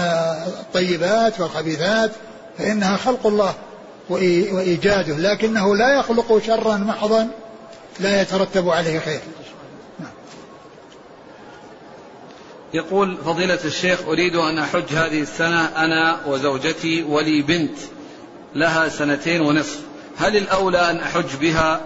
[0.61, 2.11] الطيبات والخبيثات
[2.59, 3.55] فإنها خلق الله
[4.11, 7.29] وإيجاده لكنه لا يخلق شرا محضا
[8.01, 9.21] لا يترتب عليه خير.
[12.75, 17.79] يقول فضيلة الشيخ أريد أن أحج هذه السنة أنا وزوجتي ولي بنت
[18.55, 19.81] لها سنتين ونصف.
[20.19, 21.81] هل الأولى أن أحج بها؟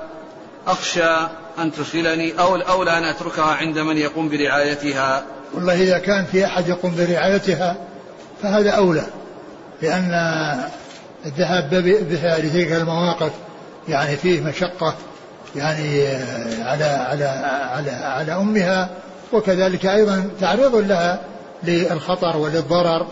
[0.67, 1.17] أخشى
[1.59, 5.25] أن تشغلني أو الأولى أن أتركها عند من يقوم برعايتها؟
[5.55, 7.77] والله إذا كان في أحد يقوم برعايتها
[8.43, 9.07] فهذا أولى
[9.83, 10.11] لأن
[11.27, 11.71] الذهاب
[12.11, 13.33] بها لتلك المواقف
[13.89, 14.95] يعني فيه مشقة
[15.57, 16.07] يعني
[16.63, 17.25] على على
[17.75, 18.91] على على أمها
[19.33, 21.21] وكذلك أيضا تعريض لها
[21.63, 23.07] للخطر وللضرر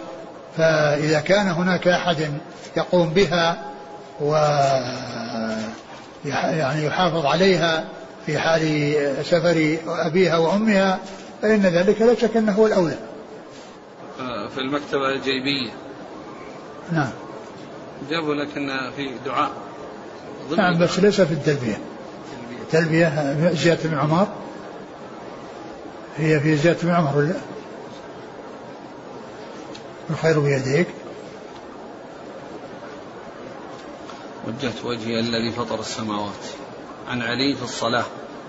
[0.56, 2.16] فإذا كان هناك أحد
[2.76, 3.58] يقوم بها
[4.20, 4.34] و
[6.24, 7.84] يعني يحافظ عليها
[8.26, 8.94] في حال
[9.24, 10.98] سفر أبيها وأمها
[11.42, 12.98] فإن ذلك لا شك أنه هو الأولى.
[14.54, 15.70] في المكتبة الجيبية.
[16.92, 17.10] نعم.
[18.10, 19.50] جابوا لكن في دعاء.
[20.56, 21.78] نعم بس ليس في التلبية.
[22.72, 23.36] تلبية.
[23.52, 24.28] زيادة بن عمر.
[26.16, 27.34] هي في زيادة بن عمر
[30.10, 30.86] الخير بيديك.
[34.46, 36.44] وجهت وجهي الذي فطر السماوات.
[37.08, 38.04] عن علي في الصلاة.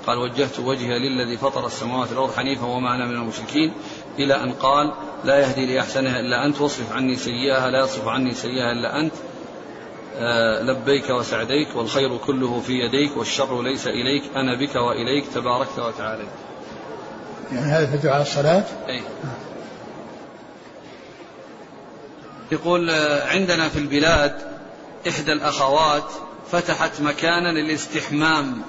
[0.07, 3.73] قال وجهت وجهي للذي فطر السماوات والأرض حنيفا وما أنا من المشركين
[4.19, 4.93] إلى أن قال
[5.23, 9.13] لا يهدي لأحسنها إلا أنت واصرف عني سيئها لا يصرف عني سيئها إلا أنت.
[10.17, 16.27] آه لبيك وسعديك والخير كله في يديك والشر ليس إليك أنا بك وإليك تباركت وتعاليت
[17.51, 19.01] يعني هذا في دعاء الصلاة؟ أي.
[22.51, 24.35] يقول آه، عندنا في البلاد
[25.07, 26.11] إحدى الأخوات
[26.51, 28.61] فتحت مكانا للاستحمام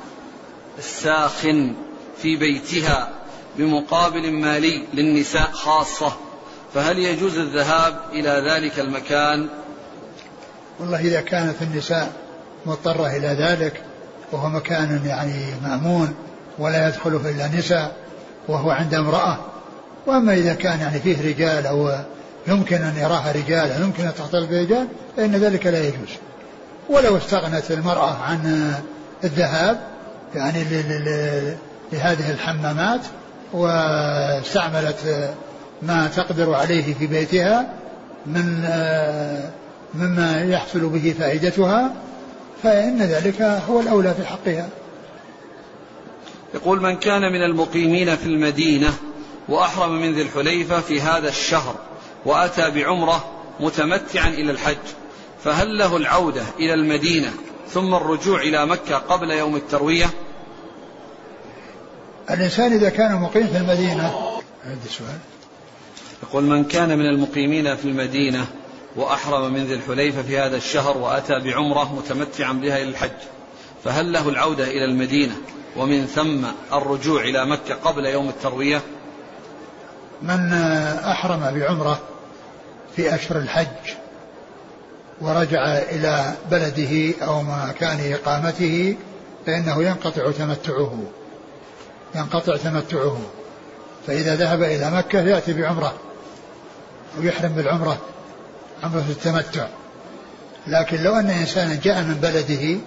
[0.78, 1.74] الساخن
[2.22, 3.10] في بيتها
[3.58, 6.16] بمقابل مالي للنساء خاصة.
[6.74, 9.48] فهل يجوز الذهاب إلى ذلك المكان؟
[10.80, 12.12] والله إذا كانت النساء
[12.66, 13.82] مضطرة إلى ذلك
[14.32, 16.14] وهو مكان يعني مأمون
[16.58, 17.96] ولا يدخله إلا نساء
[18.48, 19.36] وهو عند امرأة.
[20.06, 21.90] وأما إذا كان يعني فيه رجال أو
[22.46, 24.86] يمكن أن يراها رجال أو يمكن أن تختلط برجال
[25.16, 26.10] فإن ذلك لا يجوز.
[26.88, 28.72] ولو استغنت المرأة عن
[29.24, 29.78] الذهاب
[30.34, 30.64] يعني
[31.92, 33.00] لهذه الحمامات
[33.52, 35.30] واستعملت
[35.82, 37.66] ما تقدر عليه في بيتها
[38.26, 38.64] من
[39.94, 41.90] مما يحصل به فائدتها
[42.62, 44.68] فإن ذلك هو الأولى في حقها.
[46.56, 48.94] يقول من كان من المقيمين في المدينة
[49.48, 51.74] وأحرم من ذي الحليفة في هذا الشهر
[52.24, 53.24] وأتى بعمرة
[53.60, 54.76] متمتعا إلى الحج
[55.44, 57.32] فهل له العودة إلى المدينة
[57.68, 60.10] ثم الرجوع إلى مكة قبل يوم التروية؟
[62.30, 64.14] الإنسان إذا كان مقيم في المدينة
[64.66, 65.18] عندي سؤال.
[66.22, 68.46] يقول من كان من المقيمين في المدينة
[68.96, 73.10] وأحرم من ذي الحليفة في هذا الشهر وأتى بعمرة متمتعا بها إلى الحج
[73.84, 75.36] فهل له العودة إلى المدينة
[75.76, 78.82] ومن ثم الرجوع إلى مكة قبل يوم التروية.
[80.22, 80.52] من
[81.04, 81.98] أحرم بعمرة
[82.96, 83.94] في أشهر الحج
[85.20, 88.96] ورجع إلى بلده أو مكان إقامته
[89.46, 91.02] فإنه ينقطع تمتعه.
[92.14, 93.18] ينقطع تمتعه.
[94.06, 95.94] فإذا ذهب إلى مكة يأتي بعمرة
[97.18, 97.98] ويحرم بالعمرة
[98.82, 99.66] عمرة التمتع.
[100.66, 102.78] لكن لو أن إنسانا جاء من بلده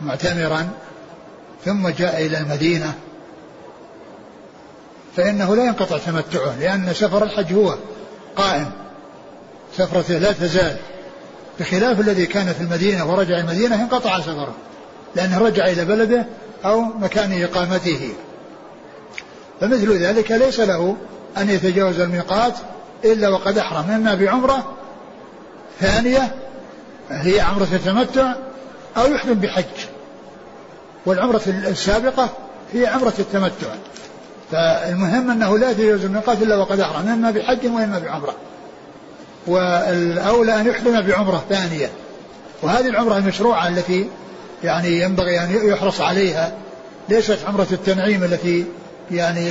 [0.00, 0.68] معتمرا
[1.64, 2.94] ثم جاء إلى المدينة.
[5.16, 7.74] فإنه لا ينقطع تمتعه لأن سفر الحج هو
[8.36, 8.70] قائم.
[9.76, 10.76] سفرته لا تزال.
[11.60, 14.54] بخلاف الذي كان في المدينة ورجع المدينة انقطع سفره
[15.16, 16.26] لأنه رجع إلى بلده
[16.64, 18.12] أو مكان إقامته.
[19.60, 20.96] فمثل ذلك ليس له
[21.38, 22.54] أن يتجاوز الميقات
[23.04, 23.90] إلا وقد أحرم.
[23.90, 24.72] إما بعمرة
[25.80, 26.34] ثانية
[27.10, 28.34] هي عمرة التمتع
[28.96, 29.93] أو يحرم بحج.
[31.06, 32.28] والعمرة السابقة
[32.72, 33.68] هي عمرة التمتع.
[34.52, 38.34] فالمهم أنه لا يتجاوز الميقات إلا وقد أحرم إما بحج وإما بعمرة.
[39.46, 41.90] والأولى أن يحرم بعمرة ثانية.
[42.62, 44.08] وهذه العمرة المشروعة التي
[44.64, 46.52] يعني ينبغي أن يحرص عليها.
[47.08, 48.64] ليست عمرة التنعيم التي
[49.10, 49.50] يعني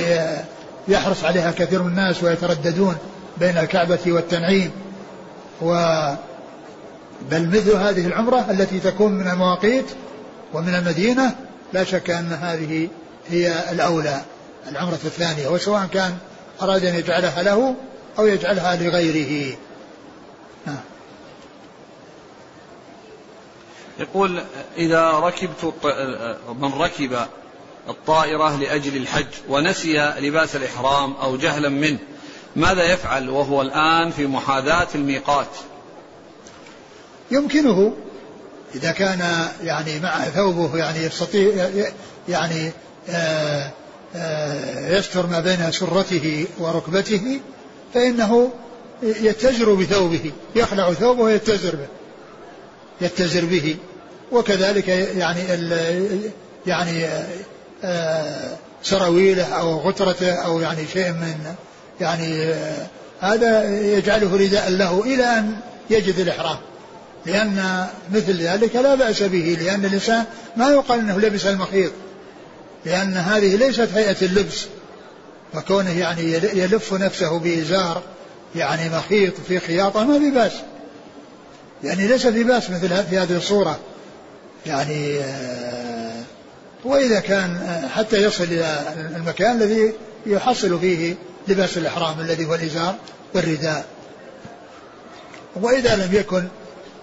[0.88, 2.96] يحرص عليها كثير من الناس ويترددون
[3.38, 4.70] بين الكعبة والتنعيم.
[5.62, 5.74] و
[7.30, 9.84] بل مثل هذه العمرة التي تكون من المواقيت
[10.54, 11.36] ومن المدينة
[11.72, 12.88] لا شك أن هذه
[13.28, 14.22] هي الأولى
[14.68, 16.16] العمرة الثانية وسواء كان
[16.62, 17.74] أراد أن يجعلها له
[18.18, 19.56] أو يجعلها لغيره.
[20.66, 20.80] نعم.
[23.98, 24.42] يقول
[24.76, 25.74] إذا ركبت
[26.60, 27.26] من ركب
[27.88, 31.98] الطائرة لأجل الحج ونسي لباس الإحرام أو جهلا منه
[32.56, 35.56] ماذا يفعل وهو الآن في محاذاة الميقات؟
[37.30, 37.96] يمكنه.
[38.74, 41.68] إذا كان يعني مع ثوبه يعني يستطيع
[42.28, 42.72] يعني
[43.10, 43.70] آه،
[44.16, 47.40] آه، يستر ما بين سرته وركبته
[47.94, 48.50] فإنه
[49.02, 51.86] يتزر بثوبه يخلع ثوبه ويتزر به
[53.00, 53.76] يتزر به.
[54.32, 55.40] وكذلك يعني
[56.66, 57.06] يعني
[57.84, 61.54] آه، سراويله أو غترته أو يعني شيء من
[62.00, 62.54] يعني
[63.20, 65.56] هذا يجعله رداء له إلى أن
[65.90, 66.56] يجد الإحرام.
[67.26, 70.24] لأن مثل ذلك لا بأس به لأن الإنسان
[70.56, 71.92] ما يقال أنه لبس المخيط
[72.84, 74.66] لأن هذه ليست هيئة اللبس
[75.54, 78.02] وكونه يعني يلف نفسه بإزار
[78.56, 80.52] يعني مخيط في خياطة ما في بأس.
[81.84, 83.78] يعني ليس في بأس مثل في هذه الصورة.
[84.66, 86.22] يعني آه،
[86.84, 89.92] وإذا كان آه، حتى يصل إلى المكان الذي
[90.26, 91.14] يحصل فيه
[91.48, 92.96] لباس الإحرام الذي هو الإزار
[93.34, 93.86] والرداء.
[95.56, 96.44] وإذا لم يكن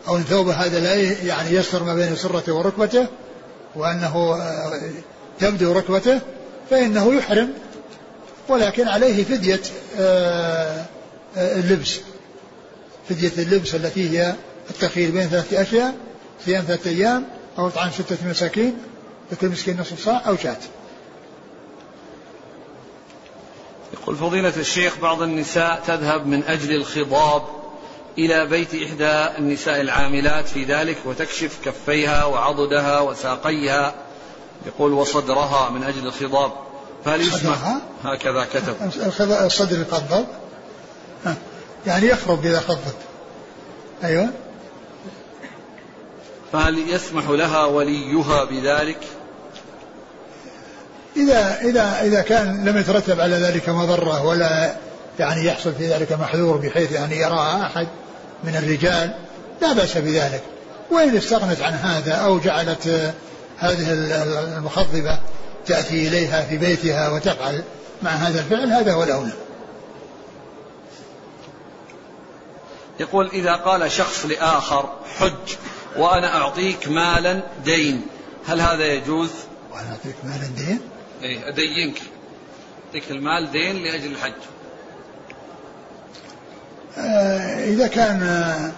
[0.07, 0.93] أو أن ثوبه هذا لا
[1.25, 3.07] يعني يستر ما بين سرته وركبته
[3.75, 4.79] وأنه آه،
[5.39, 6.19] تبدو ركبته
[6.69, 7.53] فإنه يحرم
[8.49, 9.61] ولكن عليه فدية
[9.99, 10.85] آه،
[11.37, 11.99] آه، اللبس.
[13.09, 14.35] فدية اللبس التي هي
[14.69, 15.95] التخيير بين ثلاثة أشياء
[16.45, 17.25] صيام ثلاثة أيام
[17.59, 18.77] أو إطعام ستة مساكين
[19.31, 20.57] لكل مسكين نصف صاع أو شاة.
[23.93, 27.60] يقول فضيلة الشيخ بعض النساء تذهب من أجل الخضاب
[28.17, 33.93] إلى بيت إحدى النساء العاملات في ذلك وتكشف كفيها وعضدها وساقيها
[34.65, 36.51] يقول وصدرها من أجل الخضاب.
[37.05, 38.75] فهل يسمح هكذا كتب.
[39.45, 40.25] الصدر يخضب
[41.87, 42.95] يعني يخرب إذا خضت.
[44.03, 44.29] أيوة.
[46.53, 48.99] فهل يسمح لها وليها بذلك؟
[51.17, 54.75] إذا إذا إذا كان لم يترتب على ذلك مضرة ولا
[55.21, 57.87] يعني يحصل في ذلك محذور بحيث يعني يراها أحد
[58.43, 59.13] من الرجال
[59.61, 60.43] لا بأس بذلك.
[60.91, 63.13] وإن استغنت عن هذا أو جعلت
[63.57, 63.93] هذه
[64.57, 65.19] المخضبة
[65.65, 67.63] تأتي إليها في بيتها وتفعل
[68.03, 69.33] مع هذا الفعل هذا هو الأولى.
[72.99, 75.55] يقول إذا قال شخص لآخر حج
[75.97, 78.01] وأنا أعطيك مالا دين.
[78.47, 79.29] هل هذا يجوز؟
[79.73, 80.81] وأنا أعطيك مالا دين؟
[81.23, 82.01] إيه أدينك.
[82.87, 84.33] أعطيك المال دين لأجل الحج.
[87.67, 88.71] إذا كان آه،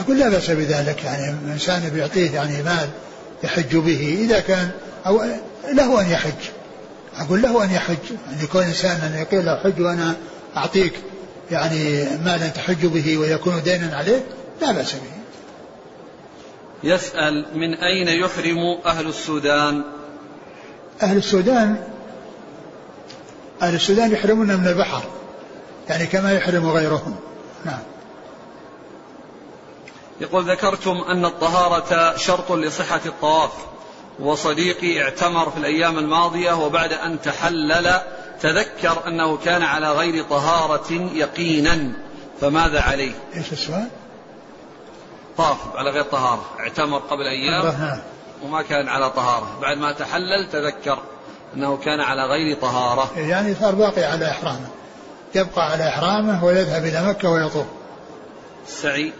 [0.00, 2.88] أقول لا بأس بذلك يعني إنسان بيعطيه يعني مال
[3.44, 4.70] يحج به إذا كان
[5.06, 5.24] أو
[5.72, 6.50] له أن يحج.
[7.18, 10.16] أقول له أن يحج أن يكون إنسان أن يقول له حج وأنا
[10.56, 10.92] أعطيك
[11.50, 14.20] يعني مالا تحج به ويكون دينا عليه
[14.60, 15.20] لا بأس به.
[16.82, 19.82] يسأل من أين يحرم أهل السودان؟
[21.02, 21.76] أهل السودان
[23.62, 25.02] أهل السودان يحرمون من البحر
[25.88, 27.16] يعني كما يحرم غيرهم.
[27.64, 27.82] نعم.
[30.20, 33.52] يقول ذكرتم أن الطهارة شرط لصحة الطواف
[34.20, 38.00] وصديقي اعتمر في الأيام الماضية وبعد أن تحلل
[38.40, 41.92] تذكر أنه كان على غير طهارة يقينا.
[42.40, 43.88] فماذا عليه؟ إيش السؤال؟
[45.36, 47.98] طاف على غير طهارة اعتمر قبل أيام نعم.
[48.42, 49.58] وما كان على طهارة.
[49.62, 50.98] بعد ما تحلل تذكر
[51.56, 53.10] أنه كان على غير طهارة.
[53.16, 54.68] يعني صار باقي على إحرامه.
[55.34, 57.66] يبقى على إحرامه ويذهب إلى مكة ويطوف.
[58.68, 59.12] السعي؟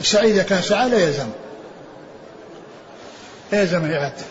[0.00, 1.28] السعي إذا كان سعى لا يلزم.
[3.52, 4.24] لا يلزم الإعادة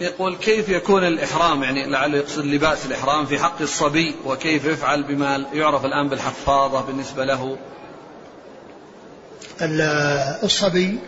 [0.00, 5.44] يقول كيف يكون الإحرام؟ يعني لعله يقصد لباس الإحرام في حق الصبي وكيف يفعل بما
[5.52, 7.56] يعرف الآن بالحفاظة بالنسبة له؟
[10.42, 10.98] الصبي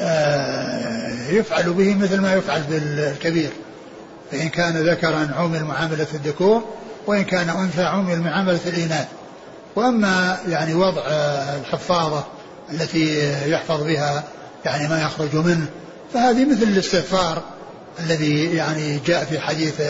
[0.00, 3.50] آه، يفعل به مثل ما يفعل بالكبير.
[4.30, 6.64] فإن كان ذكرا عمل معاملة الذكور
[7.06, 9.06] وإن كان أنثى عمل معاملة الإناث.
[9.76, 11.02] وأما يعني وضع
[11.60, 12.24] الحفاظة
[12.72, 14.24] التي يحفظ بها
[14.64, 15.66] يعني ما يخرج منه
[16.14, 17.42] فهذه مثل الاستغفار
[18.00, 19.80] الذي يعني جاء في حديث